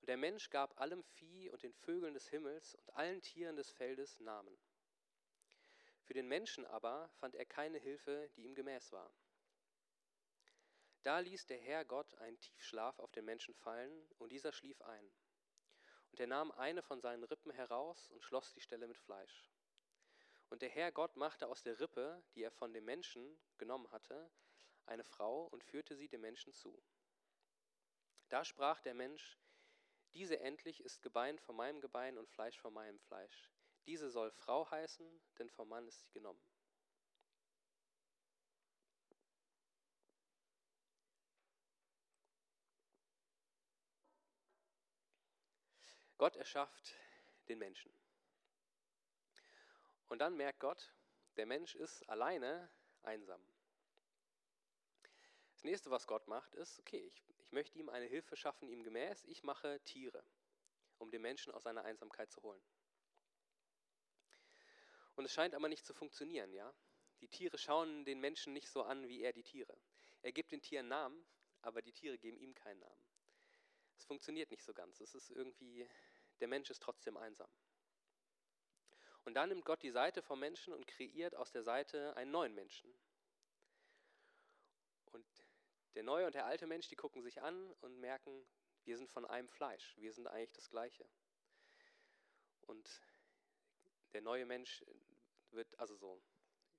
Und 0.00 0.08
der 0.08 0.16
Mensch 0.16 0.50
gab 0.50 0.80
allem 0.80 1.02
Vieh 1.02 1.50
und 1.50 1.62
den 1.62 1.74
Vögeln 1.74 2.14
des 2.14 2.28
Himmels 2.28 2.74
und 2.74 2.90
allen 2.94 3.20
Tieren 3.20 3.56
des 3.56 3.70
Feldes 3.70 4.20
Namen. 4.20 4.58
Für 6.04 6.14
den 6.14 6.28
Menschen 6.28 6.64
aber 6.64 7.10
fand 7.18 7.34
er 7.34 7.44
keine 7.44 7.78
Hilfe, 7.78 8.30
die 8.34 8.44
ihm 8.44 8.54
gemäß 8.54 8.92
war. 8.92 9.12
Da 11.02 11.20
ließ 11.20 11.46
der 11.46 11.58
Herr 11.58 11.84
Gott 11.84 12.14
einen 12.16 12.40
Tiefschlaf 12.40 12.98
auf 12.98 13.12
den 13.12 13.24
Menschen 13.24 13.54
fallen, 13.54 14.10
und 14.18 14.32
dieser 14.32 14.52
schlief 14.52 14.80
ein. 14.82 15.12
Und 16.10 16.20
er 16.20 16.26
nahm 16.26 16.50
eine 16.52 16.82
von 16.82 17.00
seinen 17.00 17.24
Rippen 17.24 17.52
heraus 17.52 18.10
und 18.10 18.24
schloss 18.24 18.52
die 18.52 18.60
Stelle 18.60 18.88
mit 18.88 18.98
Fleisch. 18.98 19.50
Und 20.50 20.62
der 20.62 20.70
Herr 20.70 20.92
Gott 20.92 21.16
machte 21.16 21.46
aus 21.46 21.62
der 21.62 21.78
Rippe, 21.78 22.22
die 22.34 22.42
er 22.42 22.50
von 22.50 22.72
dem 22.72 22.84
Menschen 22.84 23.38
genommen 23.58 23.90
hatte, 23.90 24.30
eine 24.86 25.04
Frau 25.04 25.46
und 25.46 25.62
führte 25.62 25.94
sie 25.94 26.08
dem 26.08 26.22
Menschen 26.22 26.52
zu. 26.52 26.82
Da 28.28 28.44
sprach 28.44 28.80
der 28.80 28.94
Mensch, 28.94 29.38
diese 30.14 30.40
endlich 30.40 30.80
ist 30.80 31.02
Gebein 31.02 31.38
von 31.38 31.56
meinem 31.56 31.80
Gebein 31.80 32.16
und 32.16 32.28
Fleisch 32.28 32.58
von 32.58 32.72
meinem 32.72 32.98
Fleisch. 32.98 33.50
Diese 33.86 34.10
soll 34.10 34.30
Frau 34.30 34.70
heißen, 34.70 35.20
denn 35.38 35.50
vom 35.50 35.68
Mann 35.68 35.86
ist 35.86 36.02
sie 36.02 36.10
genommen. 36.12 36.42
Gott 46.16 46.36
erschafft 46.36 46.96
den 47.48 47.58
Menschen. 47.58 47.92
Und 50.08 50.18
dann 50.18 50.36
merkt 50.36 50.60
Gott, 50.60 50.92
der 51.36 51.46
Mensch 51.46 51.74
ist 51.74 52.08
alleine 52.08 52.70
einsam. 53.02 53.40
Das 55.52 55.64
nächste, 55.64 55.90
was 55.90 56.06
Gott 56.06 56.26
macht, 56.28 56.54
ist, 56.54 56.78
okay, 56.78 57.00
ich, 57.00 57.24
ich 57.38 57.52
möchte 57.52 57.78
ihm 57.78 57.88
eine 57.88 58.06
Hilfe 58.06 58.36
schaffen, 58.36 58.68
ihm 58.68 58.82
gemäß, 58.82 59.24
ich 59.24 59.42
mache 59.42 59.80
Tiere, 59.84 60.24
um 60.98 61.10
den 61.10 61.22
Menschen 61.22 61.52
aus 61.52 61.64
seiner 61.64 61.84
Einsamkeit 61.84 62.30
zu 62.30 62.42
holen. 62.42 62.62
Und 65.16 65.24
es 65.24 65.32
scheint 65.32 65.54
aber 65.54 65.68
nicht 65.68 65.84
zu 65.84 65.94
funktionieren, 65.94 66.52
ja? 66.52 66.72
Die 67.20 67.28
Tiere 67.28 67.58
schauen 67.58 68.04
den 68.04 68.20
Menschen 68.20 68.52
nicht 68.52 68.70
so 68.70 68.84
an 68.84 69.08
wie 69.08 69.20
er 69.22 69.32
die 69.32 69.42
Tiere. 69.42 69.76
Er 70.22 70.30
gibt 70.30 70.52
den 70.52 70.62
Tieren 70.62 70.86
Namen, 70.86 71.26
aber 71.62 71.82
die 71.82 71.92
Tiere 71.92 72.18
geben 72.18 72.38
ihm 72.38 72.54
keinen 72.54 72.78
Namen. 72.78 73.04
Es 73.96 74.04
funktioniert 74.04 74.50
nicht 74.52 74.62
so 74.62 74.72
ganz. 74.72 75.00
Es 75.00 75.16
ist 75.16 75.30
irgendwie, 75.30 75.88
der 76.38 76.46
Mensch 76.46 76.70
ist 76.70 76.80
trotzdem 76.80 77.16
einsam. 77.16 77.50
Und 79.28 79.34
dann 79.34 79.50
nimmt 79.50 79.66
Gott 79.66 79.82
die 79.82 79.90
Seite 79.90 80.22
vom 80.22 80.40
Menschen 80.40 80.72
und 80.72 80.86
kreiert 80.86 81.34
aus 81.34 81.50
der 81.50 81.62
Seite 81.62 82.16
einen 82.16 82.30
neuen 82.30 82.54
Menschen. 82.54 82.90
Und 85.12 85.26
der 85.94 86.02
neue 86.02 86.24
und 86.24 86.34
der 86.34 86.46
alte 86.46 86.66
Mensch, 86.66 86.88
die 86.88 86.96
gucken 86.96 87.20
sich 87.20 87.42
an 87.42 87.70
und 87.82 88.00
merken, 88.00 88.48
wir 88.84 88.96
sind 88.96 89.10
von 89.10 89.26
einem 89.26 89.50
Fleisch, 89.50 89.94
wir 89.98 90.14
sind 90.14 90.28
eigentlich 90.28 90.52
das 90.52 90.70
Gleiche. 90.70 91.06
Und 92.62 92.88
der 94.14 94.22
neue 94.22 94.46
Mensch 94.46 94.82
wird 95.50 95.78
also 95.78 95.94
so, 95.94 96.22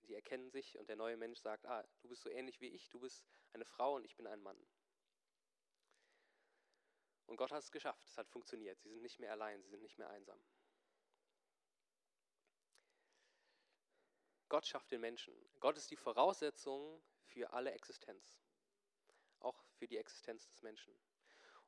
sie 0.02 0.16
erkennen 0.16 0.50
sich 0.50 0.76
und 0.80 0.90
der 0.90 0.96
neue 0.96 1.18
Mensch 1.18 1.38
sagt, 1.38 1.68
ah, 1.68 1.88
du 2.02 2.10
bist 2.10 2.24
so 2.24 2.32
ähnlich 2.32 2.60
wie 2.62 2.70
ich, 2.70 2.90
du 2.90 3.00
bist 3.00 3.24
eine 3.54 3.66
Frau 3.66 3.94
und 3.94 4.06
ich 4.06 4.16
bin 4.16 4.26
ein 4.26 4.42
Mann. 4.42 4.58
Und 7.28 7.38
Gott 7.38 7.52
hat 7.52 7.62
es 7.62 7.72
geschafft, 7.72 8.08
es 8.08 8.18
hat 8.18 8.28
funktioniert. 8.28 8.82
Sie 8.82 8.90
sind 8.90 9.04
nicht 9.04 9.20
mehr 9.20 9.34
allein, 9.34 9.62
sie 9.62 9.70
sind 9.70 9.84
nicht 9.84 10.00
mehr 10.00 10.10
einsam. 10.10 10.44
Gott 14.50 14.66
schafft 14.66 14.92
den 14.92 15.02
Menschen. 15.02 15.34
Gott 15.60 15.78
ist 15.78 15.92
die 15.92 15.96
Voraussetzung 15.96 17.02
für 17.24 17.54
alle 17.54 17.72
Existenz, 17.72 18.42
auch 19.40 19.64
für 19.78 19.88
die 19.88 19.98
Existenz 19.98 20.50
des 20.50 20.62
Menschen. 20.64 20.94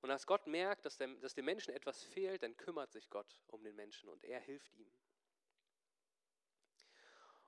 Und 0.02 0.10
als 0.10 0.26
Gott 0.26 0.48
merkt, 0.48 0.86
dass, 0.86 0.98
der, 0.98 1.08
dass 1.16 1.36
dem 1.36 1.46
Menschen 1.46 1.74
etwas 1.74 2.04
fehlt, 2.04 2.42
dann 2.42 2.58
kümmert 2.58 2.92
sich 2.92 3.10
Gott 3.10 3.40
um 3.48 3.64
den 3.64 3.76
Menschen 3.76 4.10
und 4.10 4.24
er 4.24 4.40
hilft 4.40 4.74
ihm. 4.74 4.92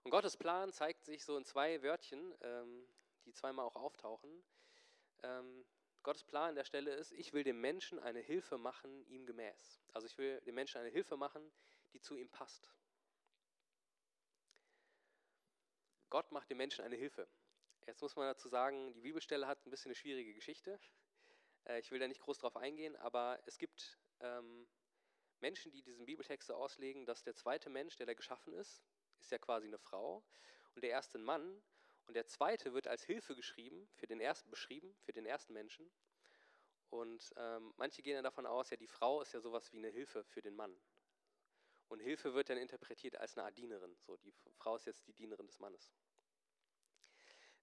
Und 0.03 0.11
Gottes 0.11 0.37
Plan 0.37 0.71
zeigt 0.71 1.03
sich 1.05 1.23
so 1.23 1.35
in 1.35 1.45
zwei 1.45 1.81
Wörtchen, 1.81 2.35
ähm, 2.41 2.87
die 3.25 3.33
zweimal 3.33 3.65
auch 3.65 3.75
auftauchen. 3.75 4.43
Ähm, 5.23 5.65
Gottes 6.03 6.25
Plan 6.25 6.49
an 6.49 6.55
der 6.55 6.65
Stelle 6.65 6.93
ist, 6.93 7.13
ich 7.13 7.31
will 7.33 7.43
dem 7.43 7.61
Menschen 7.61 7.97
eine 7.99 8.19
Hilfe 8.19 8.57
machen, 8.57 9.05
ihm 9.07 9.25
gemäß. 9.25 9.81
Also 9.93 10.05
ich 10.05 10.17
will 10.17 10.41
dem 10.41 10.55
Menschen 10.55 10.81
eine 10.81 10.89
Hilfe 10.89 11.15
machen, 11.15 11.51
die 11.93 12.01
zu 12.01 12.17
ihm 12.17 12.29
passt. 12.29 12.69
Gott 16.13 16.31
macht 16.31 16.47
dem 16.51 16.57
Menschen 16.57 16.85
eine 16.85 16.95
Hilfe. 16.95 17.27
Jetzt 17.87 18.03
muss 18.03 18.15
man 18.15 18.27
dazu 18.27 18.47
sagen, 18.47 18.93
die 18.93 19.01
Bibelstelle 19.01 19.47
hat 19.47 19.65
ein 19.65 19.71
bisschen 19.71 19.89
eine 19.89 19.95
schwierige 19.95 20.35
Geschichte. 20.35 20.79
Äh, 21.65 21.79
ich 21.79 21.89
will 21.89 21.97
da 21.97 22.07
nicht 22.07 22.21
groß 22.21 22.37
drauf 22.37 22.55
eingehen, 22.55 22.95
aber 22.97 23.41
es 23.47 23.57
gibt 23.57 23.97
ähm, 24.19 24.67
Menschen, 25.39 25.71
die 25.71 25.81
diesen 25.81 26.05
Bibeltext 26.05 26.49
so 26.49 26.53
auslegen, 26.53 27.07
dass 27.07 27.23
der 27.23 27.33
zweite 27.33 27.71
Mensch, 27.71 27.95
der 27.95 28.05
da 28.05 28.13
geschaffen 28.13 28.53
ist, 28.53 28.83
ist 29.21 29.31
ja 29.31 29.39
quasi 29.39 29.65
eine 29.65 29.79
Frau 29.79 30.23
und 30.75 30.83
der 30.83 30.91
erste 30.91 31.17
ein 31.17 31.23
Mann 31.23 31.63
und 32.05 32.13
der 32.13 32.27
zweite 32.27 32.75
wird 32.75 32.87
als 32.87 33.03
Hilfe 33.03 33.35
geschrieben, 33.35 33.89
für 33.95 34.05
den 34.05 34.21
ersten 34.21 34.51
beschrieben, 34.51 34.95
für 35.01 35.13
den 35.13 35.25
ersten 35.25 35.53
Menschen. 35.53 35.91
Und 36.91 37.33
ähm, 37.37 37.73
manche 37.77 38.03
gehen 38.03 38.13
dann 38.13 38.23
davon 38.23 38.45
aus, 38.45 38.69
ja, 38.69 38.77
die 38.77 38.87
Frau 38.87 39.23
ist 39.23 39.33
ja 39.33 39.41
sowas 39.41 39.73
wie 39.73 39.79
eine 39.79 39.89
Hilfe 39.89 40.23
für 40.25 40.43
den 40.43 40.55
Mann. 40.55 40.79
Und 41.93 41.99
Hilfe 41.99 42.33
wird 42.33 42.49
dann 42.49 42.57
interpretiert 42.57 43.17
als 43.17 43.37
eine 43.37 43.45
Art 43.45 43.55
Dienerin. 43.55 43.95
So, 44.01 44.17
die 44.17 44.33
Frau 44.57 44.75
ist 44.75 44.87
jetzt 44.87 45.05
die 45.05 45.13
Dienerin 45.13 45.45
des 45.45 45.59
Mannes. 45.59 45.91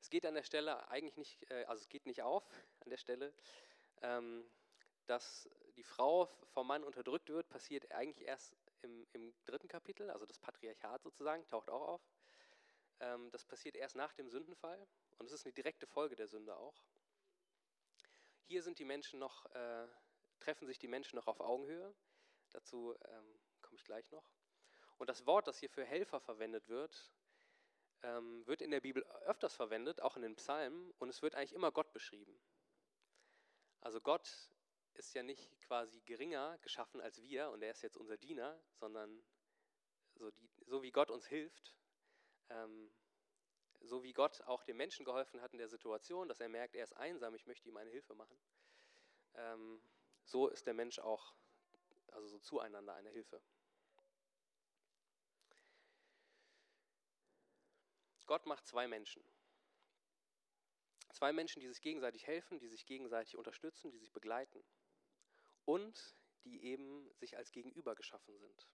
Es 0.00 0.08
geht 0.08 0.24
an 0.24 0.34
der 0.34 0.44
Stelle 0.44 0.88
eigentlich 0.88 1.16
nicht, 1.16 1.50
äh, 1.50 1.64
also 1.64 1.82
es 1.82 1.88
geht 1.88 2.06
nicht 2.06 2.22
auf 2.22 2.48
an 2.78 2.90
der 2.90 2.96
Stelle, 2.96 3.34
ähm, 4.02 4.48
dass 5.06 5.50
die 5.74 5.82
Frau 5.82 6.26
vom 6.26 6.68
Mann 6.68 6.84
unterdrückt 6.84 7.28
wird, 7.28 7.48
passiert 7.48 7.90
eigentlich 7.90 8.24
erst 8.24 8.54
im, 8.82 9.04
im 9.14 9.34
dritten 9.46 9.66
Kapitel, 9.66 10.08
also 10.10 10.26
das 10.26 10.38
Patriarchat 10.38 11.02
sozusagen, 11.02 11.44
taucht 11.48 11.68
auch 11.68 11.88
auf. 11.88 12.08
Ähm, 13.00 13.32
das 13.32 13.44
passiert 13.44 13.74
erst 13.74 13.96
nach 13.96 14.12
dem 14.12 14.28
Sündenfall 14.28 14.86
und 15.18 15.26
es 15.26 15.32
ist 15.32 15.44
eine 15.44 15.54
direkte 15.54 15.88
Folge 15.88 16.14
der 16.14 16.28
Sünde 16.28 16.56
auch. 16.56 16.84
Hier 18.44 18.62
sind 18.62 18.78
die 18.78 18.84
Menschen 18.84 19.18
noch, 19.18 19.44
äh, 19.56 19.88
treffen 20.38 20.68
sich 20.68 20.78
die 20.78 20.86
Menschen 20.86 21.16
noch 21.16 21.26
auf 21.26 21.40
Augenhöhe. 21.40 21.92
Dazu 22.52 22.94
ähm, 23.06 23.40
komme 23.70 23.78
ich 23.78 23.84
gleich 23.84 24.10
noch. 24.10 24.24
Und 24.98 25.08
das 25.08 25.26
Wort, 25.26 25.46
das 25.46 25.58
hier 25.58 25.70
für 25.70 25.84
Helfer 25.84 26.18
verwendet 26.18 26.68
wird, 26.68 27.12
ähm, 28.02 28.44
wird 28.46 28.62
in 28.62 28.72
der 28.72 28.80
Bibel 28.80 29.04
öfters 29.26 29.54
verwendet, 29.54 30.02
auch 30.02 30.16
in 30.16 30.22
den 30.22 30.34
Psalmen, 30.34 30.90
und 30.98 31.08
es 31.08 31.22
wird 31.22 31.36
eigentlich 31.36 31.52
immer 31.52 31.70
Gott 31.70 31.92
beschrieben. 31.92 32.40
Also 33.80 34.00
Gott 34.00 34.50
ist 34.94 35.14
ja 35.14 35.22
nicht 35.22 35.56
quasi 35.60 36.00
geringer 36.00 36.58
geschaffen 36.58 37.00
als 37.00 37.22
wir 37.22 37.50
und 37.50 37.62
er 37.62 37.70
ist 37.70 37.82
jetzt 37.82 37.96
unser 37.96 38.16
Diener, 38.16 38.60
sondern 38.72 39.24
so, 40.16 40.30
die, 40.32 40.50
so 40.66 40.82
wie 40.82 40.90
Gott 40.90 41.10
uns 41.10 41.26
hilft, 41.26 41.76
ähm, 42.48 42.92
so 43.82 44.02
wie 44.02 44.12
Gott 44.12 44.40
auch 44.42 44.64
dem 44.64 44.78
Menschen 44.78 45.04
geholfen 45.04 45.40
hat 45.40 45.52
in 45.52 45.58
der 45.58 45.68
Situation, 45.68 46.28
dass 46.28 46.40
er 46.40 46.48
merkt, 46.48 46.74
er 46.74 46.82
ist 46.82 46.96
einsam, 46.96 47.36
ich 47.36 47.46
möchte 47.46 47.68
ihm 47.68 47.76
eine 47.76 47.90
Hilfe 47.90 48.14
machen, 48.14 48.36
ähm, 49.34 49.80
so 50.24 50.48
ist 50.48 50.66
der 50.66 50.74
Mensch 50.74 50.98
auch, 50.98 51.34
also 52.08 52.26
so 52.26 52.38
zueinander 52.40 52.94
eine 52.94 53.10
Hilfe. 53.10 53.40
Gott 58.30 58.46
macht 58.46 58.64
zwei 58.64 58.86
Menschen. 58.86 59.24
Zwei 61.12 61.32
Menschen, 61.32 61.58
die 61.58 61.66
sich 61.66 61.80
gegenseitig 61.80 62.28
helfen, 62.28 62.60
die 62.60 62.68
sich 62.68 62.86
gegenseitig 62.86 63.36
unterstützen, 63.36 63.90
die 63.90 63.98
sich 63.98 64.12
begleiten 64.12 64.64
und 65.64 66.14
die 66.44 66.62
eben 66.62 67.12
sich 67.16 67.36
als 67.36 67.50
Gegenüber 67.50 67.96
geschaffen 67.96 68.38
sind. 68.38 68.68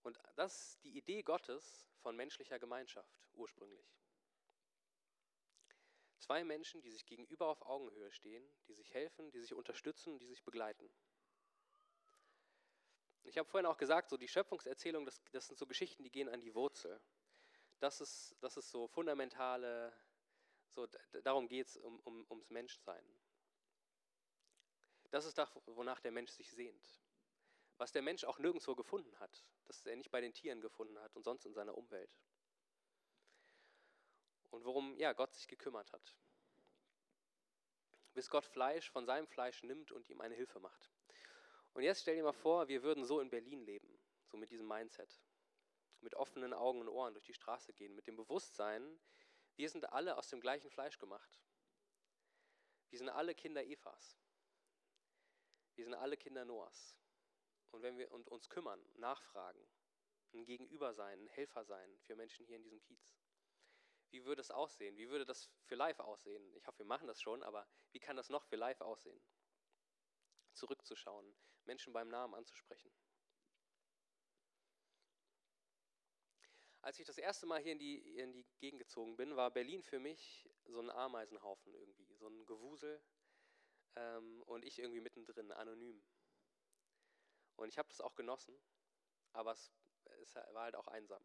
Und 0.00 0.18
das 0.36 0.70
ist 0.70 0.84
die 0.84 0.96
Idee 0.96 1.22
Gottes 1.22 1.86
von 1.98 2.16
menschlicher 2.16 2.58
Gemeinschaft 2.58 3.20
ursprünglich. 3.34 3.86
Zwei 6.20 6.44
Menschen, 6.44 6.80
die 6.80 6.90
sich 6.90 7.04
gegenüber 7.04 7.48
auf 7.48 7.60
Augenhöhe 7.60 8.10
stehen, 8.12 8.50
die 8.66 8.72
sich 8.72 8.94
helfen, 8.94 9.30
die 9.30 9.40
sich 9.40 9.52
unterstützen, 9.52 10.18
die 10.18 10.26
sich 10.26 10.42
begleiten. 10.42 10.88
Ich 13.24 13.36
habe 13.36 13.46
vorhin 13.46 13.66
auch 13.66 13.76
gesagt, 13.76 14.08
so 14.08 14.16
die 14.16 14.26
Schöpfungserzählung, 14.26 15.04
das, 15.04 15.20
das 15.32 15.48
sind 15.48 15.58
so 15.58 15.66
Geschichten, 15.66 16.02
die 16.02 16.10
gehen 16.10 16.30
an 16.30 16.40
die 16.40 16.54
Wurzel. 16.54 16.98
Das 17.80 18.00
ist, 18.00 18.36
das 18.40 18.56
ist 18.56 18.70
so 18.70 18.88
fundamentale, 18.88 19.92
so 20.70 20.86
darum 21.22 21.46
geht 21.48 21.68
es 21.68 21.76
um, 21.76 22.00
um, 22.00 22.26
ums 22.30 22.50
Menschsein. 22.50 23.04
Das 25.10 25.24
ist 25.24 25.38
das, 25.38 25.50
wonach 25.66 26.00
der 26.00 26.12
Mensch 26.12 26.30
sich 26.32 26.50
sehnt. 26.50 27.00
Was 27.78 27.92
der 27.92 28.02
Mensch 28.02 28.24
auch 28.24 28.38
nirgendwo 28.38 28.74
gefunden 28.74 29.18
hat, 29.20 29.46
das 29.66 29.86
er 29.86 29.96
nicht 29.96 30.10
bei 30.10 30.20
den 30.20 30.34
Tieren 30.34 30.60
gefunden 30.60 30.98
hat 30.98 31.14
und 31.14 31.22
sonst 31.22 31.46
in 31.46 31.54
seiner 31.54 31.78
Umwelt. 31.78 32.18
Und 34.50 34.64
worum 34.64 34.96
ja, 34.96 35.12
Gott 35.12 35.32
sich 35.34 35.46
gekümmert 35.46 35.92
hat. 35.92 36.16
Bis 38.14 38.28
Gott 38.28 38.44
Fleisch 38.44 38.90
von 38.90 39.06
seinem 39.06 39.28
Fleisch 39.28 39.62
nimmt 39.62 39.92
und 39.92 40.10
ihm 40.10 40.20
eine 40.20 40.34
Hilfe 40.34 40.58
macht. 40.58 40.90
Und 41.74 41.82
jetzt 41.84 42.00
stell 42.00 42.16
dir 42.16 42.24
mal 42.24 42.32
vor, 42.32 42.66
wir 42.66 42.82
würden 42.82 43.04
so 43.04 43.20
in 43.20 43.30
Berlin 43.30 43.64
leben, 43.64 43.98
so 44.26 44.36
mit 44.36 44.50
diesem 44.50 44.66
Mindset. 44.66 45.20
Mit 46.00 46.14
offenen 46.14 46.52
Augen 46.52 46.80
und 46.80 46.88
Ohren 46.88 47.14
durch 47.14 47.24
die 47.24 47.34
Straße 47.34 47.72
gehen, 47.72 47.94
mit 47.94 48.06
dem 48.06 48.16
Bewusstsein, 48.16 49.00
wir 49.56 49.68
sind 49.68 49.92
alle 49.92 50.16
aus 50.16 50.28
dem 50.28 50.40
gleichen 50.40 50.70
Fleisch 50.70 50.98
gemacht. 50.98 51.40
Wir 52.90 52.98
sind 52.98 53.08
alle 53.08 53.34
Kinder 53.34 53.64
Evas. 53.64 54.18
Wir 55.74 55.84
sind 55.84 55.94
alle 55.94 56.16
Kinder 56.16 56.44
Noahs. 56.44 56.96
Und 57.70 57.82
wenn 57.82 57.98
wir 57.98 58.10
uns 58.10 58.48
kümmern, 58.48 58.80
nachfragen, 58.94 59.68
ein 60.32 60.44
Gegenüber 60.44 60.94
sein, 60.94 61.20
ein 61.20 61.28
Helfer 61.28 61.64
sein 61.64 61.98
für 62.00 62.16
Menschen 62.16 62.46
hier 62.46 62.56
in 62.56 62.62
diesem 62.62 62.80
Kiez. 62.80 63.18
Wie 64.10 64.24
würde 64.24 64.40
es 64.40 64.50
aussehen? 64.50 64.96
Wie 64.96 65.08
würde 65.08 65.24
das 65.24 65.50
für 65.66 65.74
live 65.74 66.00
aussehen? 66.00 66.54
Ich 66.54 66.66
hoffe, 66.66 66.78
wir 66.78 66.86
machen 66.86 67.06
das 67.06 67.20
schon, 67.20 67.42
aber 67.42 67.66
wie 67.92 68.00
kann 68.00 68.16
das 68.16 68.30
noch 68.30 68.44
für 68.44 68.56
live 68.56 68.80
aussehen? 68.80 69.22
Zurückzuschauen, 70.54 71.36
Menschen 71.64 71.92
beim 71.92 72.08
Namen 72.08 72.34
anzusprechen. 72.34 72.90
Als 76.88 76.98
ich 76.98 77.04
das 77.04 77.18
erste 77.18 77.44
Mal 77.44 77.60
hier 77.60 77.72
in 77.72 77.78
die, 77.78 77.98
in 78.16 78.32
die 78.32 78.46
Gegend 78.60 78.78
gezogen 78.78 79.14
bin, 79.14 79.36
war 79.36 79.50
Berlin 79.50 79.82
für 79.82 79.98
mich 79.98 80.48
so 80.64 80.80
ein 80.80 80.88
Ameisenhaufen 80.88 81.74
irgendwie, 81.74 82.14
so 82.14 82.26
ein 82.28 82.46
Gewusel 82.46 83.04
ähm, 83.94 84.42
und 84.44 84.64
ich 84.64 84.78
irgendwie 84.78 85.02
mittendrin, 85.02 85.52
anonym. 85.52 86.02
Und 87.56 87.68
ich 87.68 87.76
habe 87.76 87.90
das 87.90 88.00
auch 88.00 88.14
genossen, 88.14 88.58
aber 89.34 89.52
es, 89.52 89.70
es 90.22 90.34
war 90.34 90.62
halt 90.62 90.76
auch 90.76 90.86
einsam. 90.86 91.22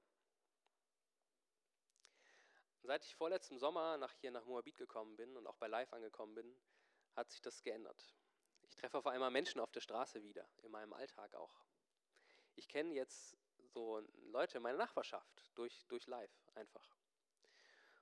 seit 2.82 3.06
ich 3.06 3.15
vorletztem 3.15 3.58
Sommer 3.58 3.95
nach 3.95 4.12
hier 4.15 4.32
nach 4.32 4.43
Moabit 4.43 4.76
gekommen 4.76 5.15
bin 5.15 5.38
und 5.38 5.47
auch 5.47 5.56
bei 5.56 5.67
Live 5.67 5.93
angekommen 5.93 6.36
bin, 6.36 6.60
hat 7.15 7.32
sich 7.32 7.41
das 7.41 7.63
geändert. 7.63 8.13
Ich 8.63 8.76
treffe 8.76 8.97
auf 8.97 9.08
einmal 9.08 9.32
Menschen 9.32 9.62
auf 9.62 9.71
der 9.71 9.80
Straße 9.80 10.23
wieder, 10.23 10.45
in 10.62 10.71
meinem 10.71 10.91
Alltag 10.91 11.34
auch. 11.36 11.63
Ich 12.56 12.67
kenne 12.67 12.93
jetzt 12.93 13.38
so 13.73 13.99
Leute 14.31 14.57
in 14.57 14.63
meiner 14.63 14.77
Nachbarschaft 14.77 15.51
durch, 15.55 15.86
durch 15.88 16.07
Live 16.07 16.31
einfach. 16.55 16.97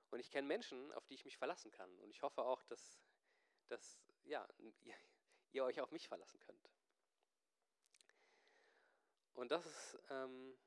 Und 0.10 0.19
ich 0.19 0.29
kenne 0.29 0.47
Menschen, 0.47 0.91
auf 0.93 1.05
die 1.05 1.15
ich 1.15 1.25
mich 1.25 1.38
verlassen 1.38 1.71
kann. 1.71 1.89
Und 1.99 2.12
ich 2.12 2.21
hoffe 2.21 2.43
auch, 2.43 2.62
dass, 2.63 3.01
dass 3.67 3.99
ja, 4.23 4.47
ihr 5.51 5.63
euch 5.63 5.79
auf 5.79 5.91
mich 5.91 6.07
verlassen 6.07 6.39
könnt. 6.39 6.69
Und 9.34 9.51
das 9.51 9.65
ist 9.65 9.97
ähm, 10.10 10.57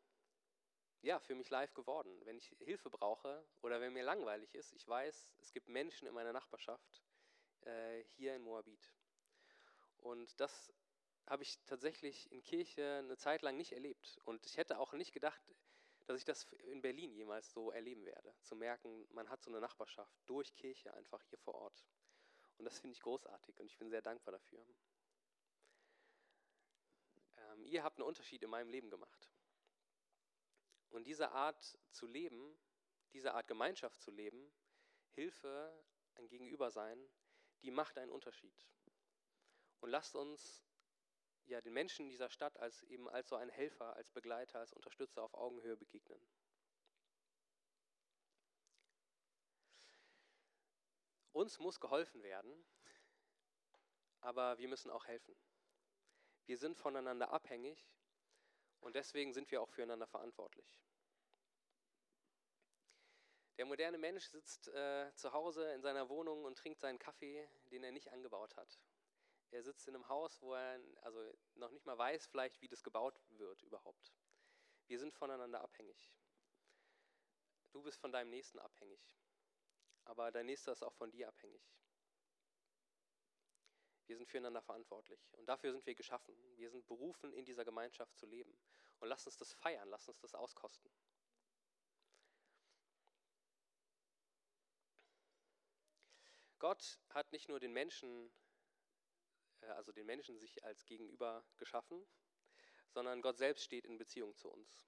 ja, 1.02 1.20
für 1.20 1.34
mich 1.34 1.50
live 1.50 1.74
geworden. 1.74 2.18
Wenn 2.24 2.38
ich 2.38 2.48
Hilfe 2.60 2.88
brauche 2.88 3.46
oder 3.60 3.80
wenn 3.80 3.92
mir 3.92 4.02
langweilig 4.02 4.54
ist, 4.54 4.72
ich 4.72 4.88
weiß, 4.88 5.30
es 5.40 5.52
gibt 5.52 5.68
Menschen 5.68 6.08
in 6.08 6.14
meiner 6.14 6.32
Nachbarschaft 6.32 7.02
äh, 7.60 8.02
hier 8.16 8.34
in 8.34 8.42
Moabit. 8.42 8.92
Und 9.98 10.40
das 10.40 10.72
habe 11.26 11.42
ich 11.42 11.58
tatsächlich 11.64 12.30
in 12.30 12.42
Kirche 12.42 12.98
eine 12.98 13.16
Zeit 13.16 13.42
lang 13.42 13.56
nicht 13.56 13.72
erlebt. 13.72 14.18
Und 14.24 14.44
ich 14.46 14.56
hätte 14.56 14.78
auch 14.78 14.92
nicht 14.92 15.12
gedacht, 15.12 15.42
dass 16.06 16.18
ich 16.18 16.24
das 16.24 16.44
in 16.64 16.82
Berlin 16.82 17.14
jemals 17.14 17.50
so 17.52 17.70
erleben 17.70 18.04
werde. 18.04 18.34
Zu 18.42 18.56
merken, 18.56 19.06
man 19.10 19.28
hat 19.30 19.42
so 19.42 19.50
eine 19.50 19.60
Nachbarschaft 19.60 20.14
durch 20.26 20.54
Kirche 20.54 20.92
einfach 20.94 21.22
hier 21.24 21.38
vor 21.38 21.54
Ort. 21.54 21.84
Und 22.58 22.66
das 22.66 22.78
finde 22.78 22.94
ich 22.94 23.00
großartig 23.00 23.58
und 23.58 23.66
ich 23.66 23.78
bin 23.78 23.88
sehr 23.88 24.02
dankbar 24.02 24.32
dafür. 24.32 24.64
Ähm, 27.36 27.64
ihr 27.64 27.82
habt 27.82 27.98
einen 27.98 28.06
Unterschied 28.06 28.42
in 28.42 28.50
meinem 28.50 28.68
Leben 28.68 28.90
gemacht. 28.90 29.30
Und 30.90 31.06
diese 31.06 31.32
Art 31.32 31.78
zu 31.90 32.06
leben, 32.06 32.56
diese 33.12 33.34
Art 33.34 33.48
Gemeinschaft 33.48 34.00
zu 34.00 34.10
leben, 34.10 34.52
Hilfe, 35.14 35.84
ein 36.16 36.28
Gegenübersein, 36.28 37.10
die 37.62 37.70
macht 37.70 37.98
einen 37.98 38.10
Unterschied. 38.10 38.54
Und 39.80 39.90
lasst 39.90 40.14
uns 40.14 40.64
ja, 41.46 41.60
den 41.60 41.72
Menschen 41.72 42.08
dieser 42.08 42.30
Stadt 42.30 42.56
als 42.58 42.82
eben 42.84 43.08
als 43.08 43.28
so 43.28 43.36
ein 43.36 43.50
Helfer, 43.50 43.94
als 43.94 44.10
Begleiter, 44.10 44.60
als 44.60 44.72
Unterstützer 44.72 45.22
auf 45.22 45.34
Augenhöhe 45.34 45.76
begegnen. 45.76 46.20
Uns 51.32 51.58
muss 51.58 51.80
geholfen 51.80 52.22
werden, 52.22 52.64
aber 54.20 54.56
wir 54.58 54.68
müssen 54.68 54.90
auch 54.90 55.06
helfen. 55.06 55.36
Wir 56.46 56.56
sind 56.56 56.78
voneinander 56.78 57.30
abhängig 57.30 57.90
und 58.80 58.94
deswegen 58.94 59.32
sind 59.32 59.50
wir 59.50 59.60
auch 59.60 59.68
füreinander 59.68 60.06
verantwortlich. 60.06 60.80
Der 63.58 63.66
moderne 63.66 63.98
Mensch 63.98 64.26
sitzt 64.26 64.68
äh, 64.68 65.12
zu 65.14 65.32
Hause 65.32 65.72
in 65.72 65.82
seiner 65.82 66.08
Wohnung 66.08 66.44
und 66.44 66.58
trinkt 66.58 66.80
seinen 66.80 66.98
Kaffee, 66.98 67.48
den 67.70 67.84
er 67.84 67.92
nicht 67.92 68.10
angebaut 68.10 68.56
hat. 68.56 68.80
Er 69.54 69.62
sitzt 69.62 69.86
in 69.86 69.94
einem 69.94 70.08
Haus, 70.08 70.42
wo 70.42 70.52
er 70.52 70.80
also 71.02 71.32
noch 71.54 71.70
nicht 71.70 71.86
mal 71.86 71.96
weiß, 71.96 72.26
vielleicht, 72.26 72.60
wie 72.60 72.66
das 72.66 72.82
gebaut 72.82 73.22
wird 73.38 73.62
überhaupt. 73.62 74.12
Wir 74.88 74.98
sind 74.98 75.14
voneinander 75.14 75.60
abhängig. 75.60 76.10
Du 77.70 77.80
bist 77.80 78.00
von 78.00 78.10
deinem 78.10 78.30
Nächsten 78.30 78.58
abhängig. 78.58 79.00
Aber 80.06 80.32
dein 80.32 80.46
Nächster 80.46 80.72
ist 80.72 80.82
auch 80.82 80.92
von 80.94 81.12
dir 81.12 81.28
abhängig. 81.28 81.62
Wir 84.06 84.16
sind 84.16 84.28
füreinander 84.28 84.60
verantwortlich. 84.60 85.24
Und 85.34 85.48
dafür 85.48 85.70
sind 85.70 85.86
wir 85.86 85.94
geschaffen. 85.94 86.34
Wir 86.56 86.70
sind 86.70 86.84
berufen, 86.86 87.32
in 87.32 87.44
dieser 87.44 87.64
Gemeinschaft 87.64 88.16
zu 88.16 88.26
leben. 88.26 88.58
Und 88.98 89.06
lass 89.06 89.24
uns 89.24 89.36
das 89.36 89.52
feiern, 89.52 89.88
lass 89.88 90.08
uns 90.08 90.18
das 90.18 90.34
auskosten. 90.34 90.90
Gott 96.58 96.98
hat 97.10 97.30
nicht 97.30 97.48
nur 97.48 97.60
den 97.60 97.72
Menschen 97.72 98.32
also 99.72 99.92
den 99.92 100.06
Menschen 100.06 100.38
sich 100.38 100.64
als 100.64 100.84
Gegenüber 100.86 101.44
geschaffen, 101.56 102.06
sondern 102.90 103.22
Gott 103.22 103.38
selbst 103.38 103.64
steht 103.64 103.84
in 103.84 103.98
Beziehung 103.98 104.36
zu 104.36 104.50
uns. 104.50 104.86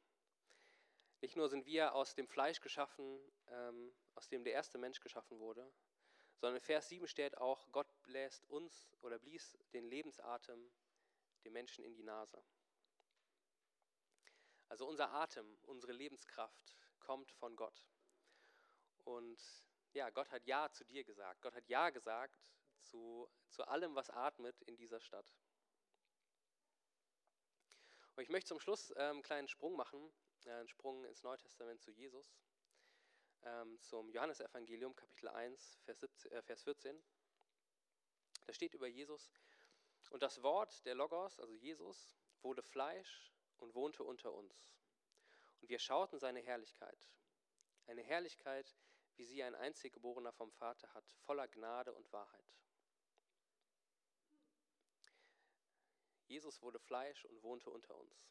Nicht 1.20 1.36
nur 1.36 1.48
sind 1.48 1.66
wir 1.66 1.94
aus 1.94 2.14
dem 2.14 2.28
Fleisch 2.28 2.60
geschaffen, 2.60 3.18
ähm, 3.48 3.94
aus 4.14 4.28
dem 4.28 4.44
der 4.44 4.52
erste 4.52 4.78
Mensch 4.78 5.00
geschaffen 5.00 5.38
wurde, 5.38 5.72
sondern 6.38 6.56
in 6.56 6.62
Vers 6.62 6.88
7 6.88 7.06
steht 7.08 7.38
auch, 7.38 7.70
Gott 7.72 7.88
bläst 8.02 8.44
uns 8.48 8.94
oder 9.00 9.18
blies 9.18 9.56
den 9.72 9.86
Lebensatem 9.88 10.72
dem 11.44 11.52
Menschen 11.52 11.84
in 11.84 11.94
die 11.94 12.02
Nase. 12.02 12.42
Also 14.68 14.86
unser 14.86 15.12
Atem, 15.12 15.58
unsere 15.62 15.92
Lebenskraft 15.92 16.76
kommt 16.98 17.30
von 17.32 17.56
Gott. 17.56 17.86
Und 19.04 19.40
ja, 19.92 20.10
Gott 20.10 20.30
hat 20.30 20.44
Ja 20.46 20.70
zu 20.70 20.84
dir 20.84 21.04
gesagt. 21.04 21.40
Gott 21.40 21.54
hat 21.54 21.68
Ja 21.68 21.90
gesagt 21.90 22.38
zu, 22.82 23.28
zu 23.50 23.66
allem, 23.66 23.94
was 23.94 24.10
atmet 24.10 24.60
in 24.62 24.76
dieser 24.76 25.00
Stadt. 25.00 25.34
Und 28.14 28.22
ich 28.22 28.30
möchte 28.30 28.48
zum 28.48 28.60
Schluss 28.60 28.90
ähm, 28.96 29.16
einen 29.16 29.22
kleinen 29.22 29.48
Sprung 29.48 29.76
machen, 29.76 30.12
äh, 30.44 30.50
einen 30.50 30.68
Sprung 30.68 31.04
ins 31.04 31.22
Neue 31.22 31.36
Testament 31.36 31.82
zu 31.82 31.90
Jesus, 31.90 32.38
ähm, 33.42 33.78
zum 33.82 34.08
Johannesevangelium, 34.10 34.96
Kapitel 34.96 35.28
1, 35.28 35.80
Vers, 35.84 36.00
17, 36.00 36.32
äh, 36.32 36.42
Vers 36.42 36.62
14. 36.62 37.04
Da 38.46 38.52
steht 38.52 38.74
über 38.74 38.86
Jesus, 38.86 39.30
und 40.10 40.22
das 40.22 40.42
Wort 40.42 40.84
der 40.86 40.94
Logos, 40.94 41.38
also 41.40 41.52
Jesus, 41.52 42.16
wurde 42.42 42.62
Fleisch 42.62 43.32
und 43.56 43.74
wohnte 43.74 44.04
unter 44.04 44.32
uns. 44.32 44.70
Und 45.60 45.68
wir 45.68 45.78
schauten 45.78 46.18
seine 46.18 46.40
Herrlichkeit, 46.40 47.10
eine 47.86 48.02
Herrlichkeit, 48.02 48.76
wie 49.16 49.24
sie 49.24 49.42
ein 49.42 49.54
Einziggeborener 49.54 50.32
vom 50.32 50.52
Vater 50.52 50.92
hat, 50.94 51.10
voller 51.24 51.48
Gnade 51.48 51.92
und 51.92 52.12
Wahrheit. 52.12 52.56
Jesus 56.26 56.60
wurde 56.62 56.78
Fleisch 56.78 57.24
und 57.24 57.42
wohnte 57.42 57.70
unter 57.70 57.96
uns. 57.96 58.26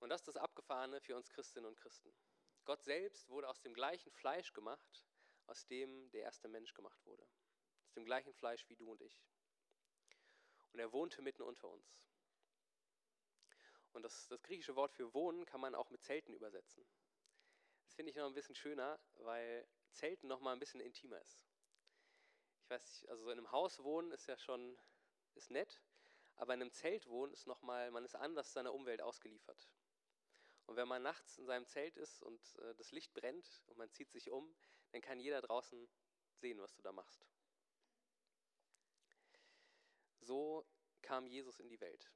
Und 0.00 0.08
das 0.10 0.22
ist 0.22 0.28
das 0.28 0.36
Abgefahrene 0.36 1.00
für 1.00 1.16
uns 1.16 1.30
Christinnen 1.30 1.66
und 1.66 1.76
Christen. 1.76 2.12
Gott 2.64 2.82
selbst 2.82 3.28
wurde 3.28 3.48
aus 3.48 3.60
dem 3.60 3.72
gleichen 3.72 4.10
Fleisch 4.12 4.52
gemacht, 4.52 5.04
aus 5.46 5.66
dem 5.66 6.10
der 6.10 6.22
erste 6.22 6.48
Mensch 6.48 6.74
gemacht 6.74 7.04
wurde. 7.06 7.26
Aus 7.86 7.92
dem 7.94 8.04
gleichen 8.04 8.34
Fleisch 8.34 8.68
wie 8.68 8.76
du 8.76 8.90
und 8.90 9.00
ich. 9.00 9.24
Und 10.72 10.80
er 10.80 10.92
wohnte 10.92 11.22
mitten 11.22 11.42
unter 11.42 11.68
uns. 11.68 12.02
Und 13.92 14.02
das, 14.02 14.26
das 14.28 14.42
griechische 14.42 14.74
Wort 14.74 14.92
für 14.92 15.12
wohnen 15.12 15.44
kann 15.44 15.60
man 15.60 15.74
auch 15.74 15.90
mit 15.90 16.02
Zelten 16.02 16.32
übersetzen. 16.32 16.84
Das 17.84 17.94
finde 17.94 18.10
ich 18.10 18.16
noch 18.16 18.26
ein 18.26 18.34
bisschen 18.34 18.54
schöner, 18.54 18.98
weil 19.16 19.68
Zelten 19.92 20.28
noch 20.28 20.40
mal 20.40 20.52
ein 20.52 20.58
bisschen 20.58 20.80
intimer 20.80 21.20
ist. 21.20 21.46
Ich 22.64 22.70
weiß 22.70 22.82
nicht, 22.86 23.10
also 23.10 23.30
in 23.30 23.38
einem 23.38 23.52
Haus 23.52 23.82
wohnen 23.82 24.10
ist 24.12 24.26
ja 24.26 24.38
schon 24.38 24.78
ist 25.34 25.50
nett, 25.50 25.82
aber 26.36 26.54
in 26.54 26.62
einem 26.62 26.72
Zelt 26.72 27.06
wohnen 27.08 27.32
ist 27.32 27.46
noch 27.46 27.62
mal, 27.62 27.90
man 27.90 28.04
ist 28.04 28.14
anders 28.14 28.52
seiner 28.52 28.74
Umwelt 28.74 29.02
ausgeliefert. 29.02 29.68
Und 30.66 30.76
wenn 30.76 30.88
man 30.88 31.02
nachts 31.02 31.38
in 31.38 31.46
seinem 31.46 31.66
Zelt 31.66 31.96
ist 31.96 32.22
und 32.22 32.40
äh, 32.58 32.74
das 32.76 32.92
Licht 32.92 33.12
brennt 33.12 33.62
und 33.66 33.78
man 33.78 33.90
zieht 33.90 34.10
sich 34.10 34.30
um, 34.30 34.54
dann 34.90 35.00
kann 35.00 35.20
jeder 35.20 35.42
draußen 35.42 35.88
sehen, 36.34 36.60
was 36.60 36.74
du 36.74 36.82
da 36.82 36.92
machst. 36.92 37.26
So 40.20 40.64
kam 41.02 41.26
Jesus 41.26 41.58
in 41.58 41.68
die 41.68 41.80
Welt. 41.80 42.10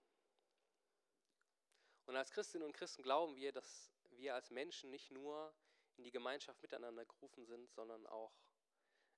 Und 2.07 2.17
als 2.17 2.31
Christinnen 2.31 2.65
und 2.65 2.73
Christen 2.73 3.03
glauben 3.03 3.35
wir, 3.37 3.53
dass 3.53 3.93
wir 4.13 4.35
als 4.35 4.51
Menschen 4.51 4.91
nicht 4.91 5.11
nur 5.11 5.55
in 5.97 6.05
die 6.05 6.13
Gemeinschaft 6.13 6.63
miteinander 6.63 7.05
gerufen 7.05 7.45
sind, 7.45 7.71
sondern 7.73 8.07
auch, 8.07 8.33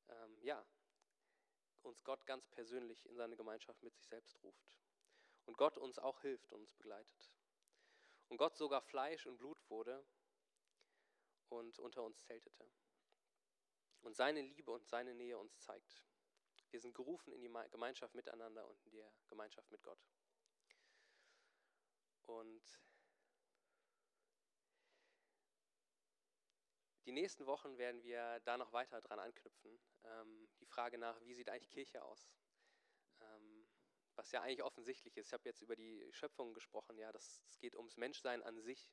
ähm, 0.09 0.39
ja, 0.41 0.67
uns 1.83 2.03
Gott 2.03 2.25
ganz 2.27 2.47
persönlich 2.49 3.05
in 3.07 3.15
seine 3.15 3.37
Gemeinschaft 3.37 3.83
mit 3.83 3.95
sich 3.95 4.07
selbst 4.07 4.43
ruft. 4.43 4.79
Und 5.49 5.57
Gott 5.57 5.79
uns 5.79 5.99
auch 5.99 6.21
hilft 6.21 6.53
und 6.53 6.61
uns 6.61 6.75
begleitet. 6.75 7.33
Und 8.29 8.37
Gott 8.37 8.55
sogar 8.59 8.83
Fleisch 8.83 9.27
und 9.27 9.39
Blut 9.39 9.59
wurde 9.71 10.07
und 11.49 11.79
unter 11.79 12.03
uns 12.03 12.23
zeltete. 12.27 12.71
Und 14.03 14.15
seine 14.15 14.43
Liebe 14.43 14.71
und 14.71 14.87
seine 14.87 15.15
Nähe 15.15 15.39
uns 15.39 15.59
zeigt. 15.59 16.05
Wir 16.69 16.81
sind 16.81 16.93
gerufen 16.93 17.33
in 17.33 17.41
die 17.41 17.51
Gemeinschaft 17.71 18.15
miteinander 18.15 18.69
und 18.69 18.79
in 18.85 18.91
die 18.91 19.03
Gemeinschaft 19.27 19.71
mit 19.71 19.83
Gott. 19.83 20.07
Und 22.27 22.63
die 27.07 27.13
nächsten 27.13 27.47
Wochen 27.47 27.79
werden 27.79 28.03
wir 28.03 28.41
da 28.41 28.59
noch 28.59 28.75
weiter 28.75 29.01
dran 29.01 29.19
anknüpfen. 29.19 29.81
Ähm, 30.05 30.47
die 30.61 30.67
Frage 30.67 30.99
nach, 30.99 31.19
wie 31.23 31.33
sieht 31.33 31.49
eigentlich 31.49 31.71
Kirche 31.71 32.05
aus? 32.05 32.29
Was 34.19 34.33
ja 34.33 34.43
eigentlich 34.43 34.65
offensichtlich 34.65 35.17
ist. 35.17 35.29
Ich 35.29 35.33
habe 35.33 35.49
jetzt 35.49 35.63
über 35.63 35.77
die 35.77 36.05
Schöpfung 36.11 36.53
gesprochen, 36.53 36.99
ja, 36.99 37.13
das, 37.13 37.41
es 37.47 37.57
geht 37.61 37.77
ums 37.77 37.97
Menschsein 37.97 38.43
an 38.43 38.61
sich. 38.61 38.91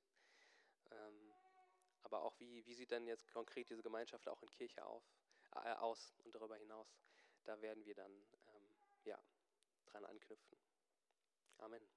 Ähm, 0.92 1.34
aber 2.04 2.22
auch, 2.22 2.40
wie, 2.40 2.64
wie 2.68 2.76
sieht 2.76 2.92
denn 2.92 3.08
jetzt 3.08 3.28
konkret 3.32 3.68
diese 3.72 3.82
Gemeinschaft 3.82 4.28
auch 4.30 4.44
in 4.44 4.52
Kirche 4.52 4.86
auf, 4.86 5.04
äh, 5.56 5.74
aus 5.74 6.14
und 6.24 6.36
darüber 6.36 6.58
hinaus? 6.58 6.96
Da 7.44 7.60
werden 7.60 7.84
wir 7.86 7.96
dann 7.96 8.12
ähm, 8.12 8.70
ja, 9.04 9.20
dran 9.88 10.06
anknüpfen. 10.06 10.60
Amen. 11.58 11.95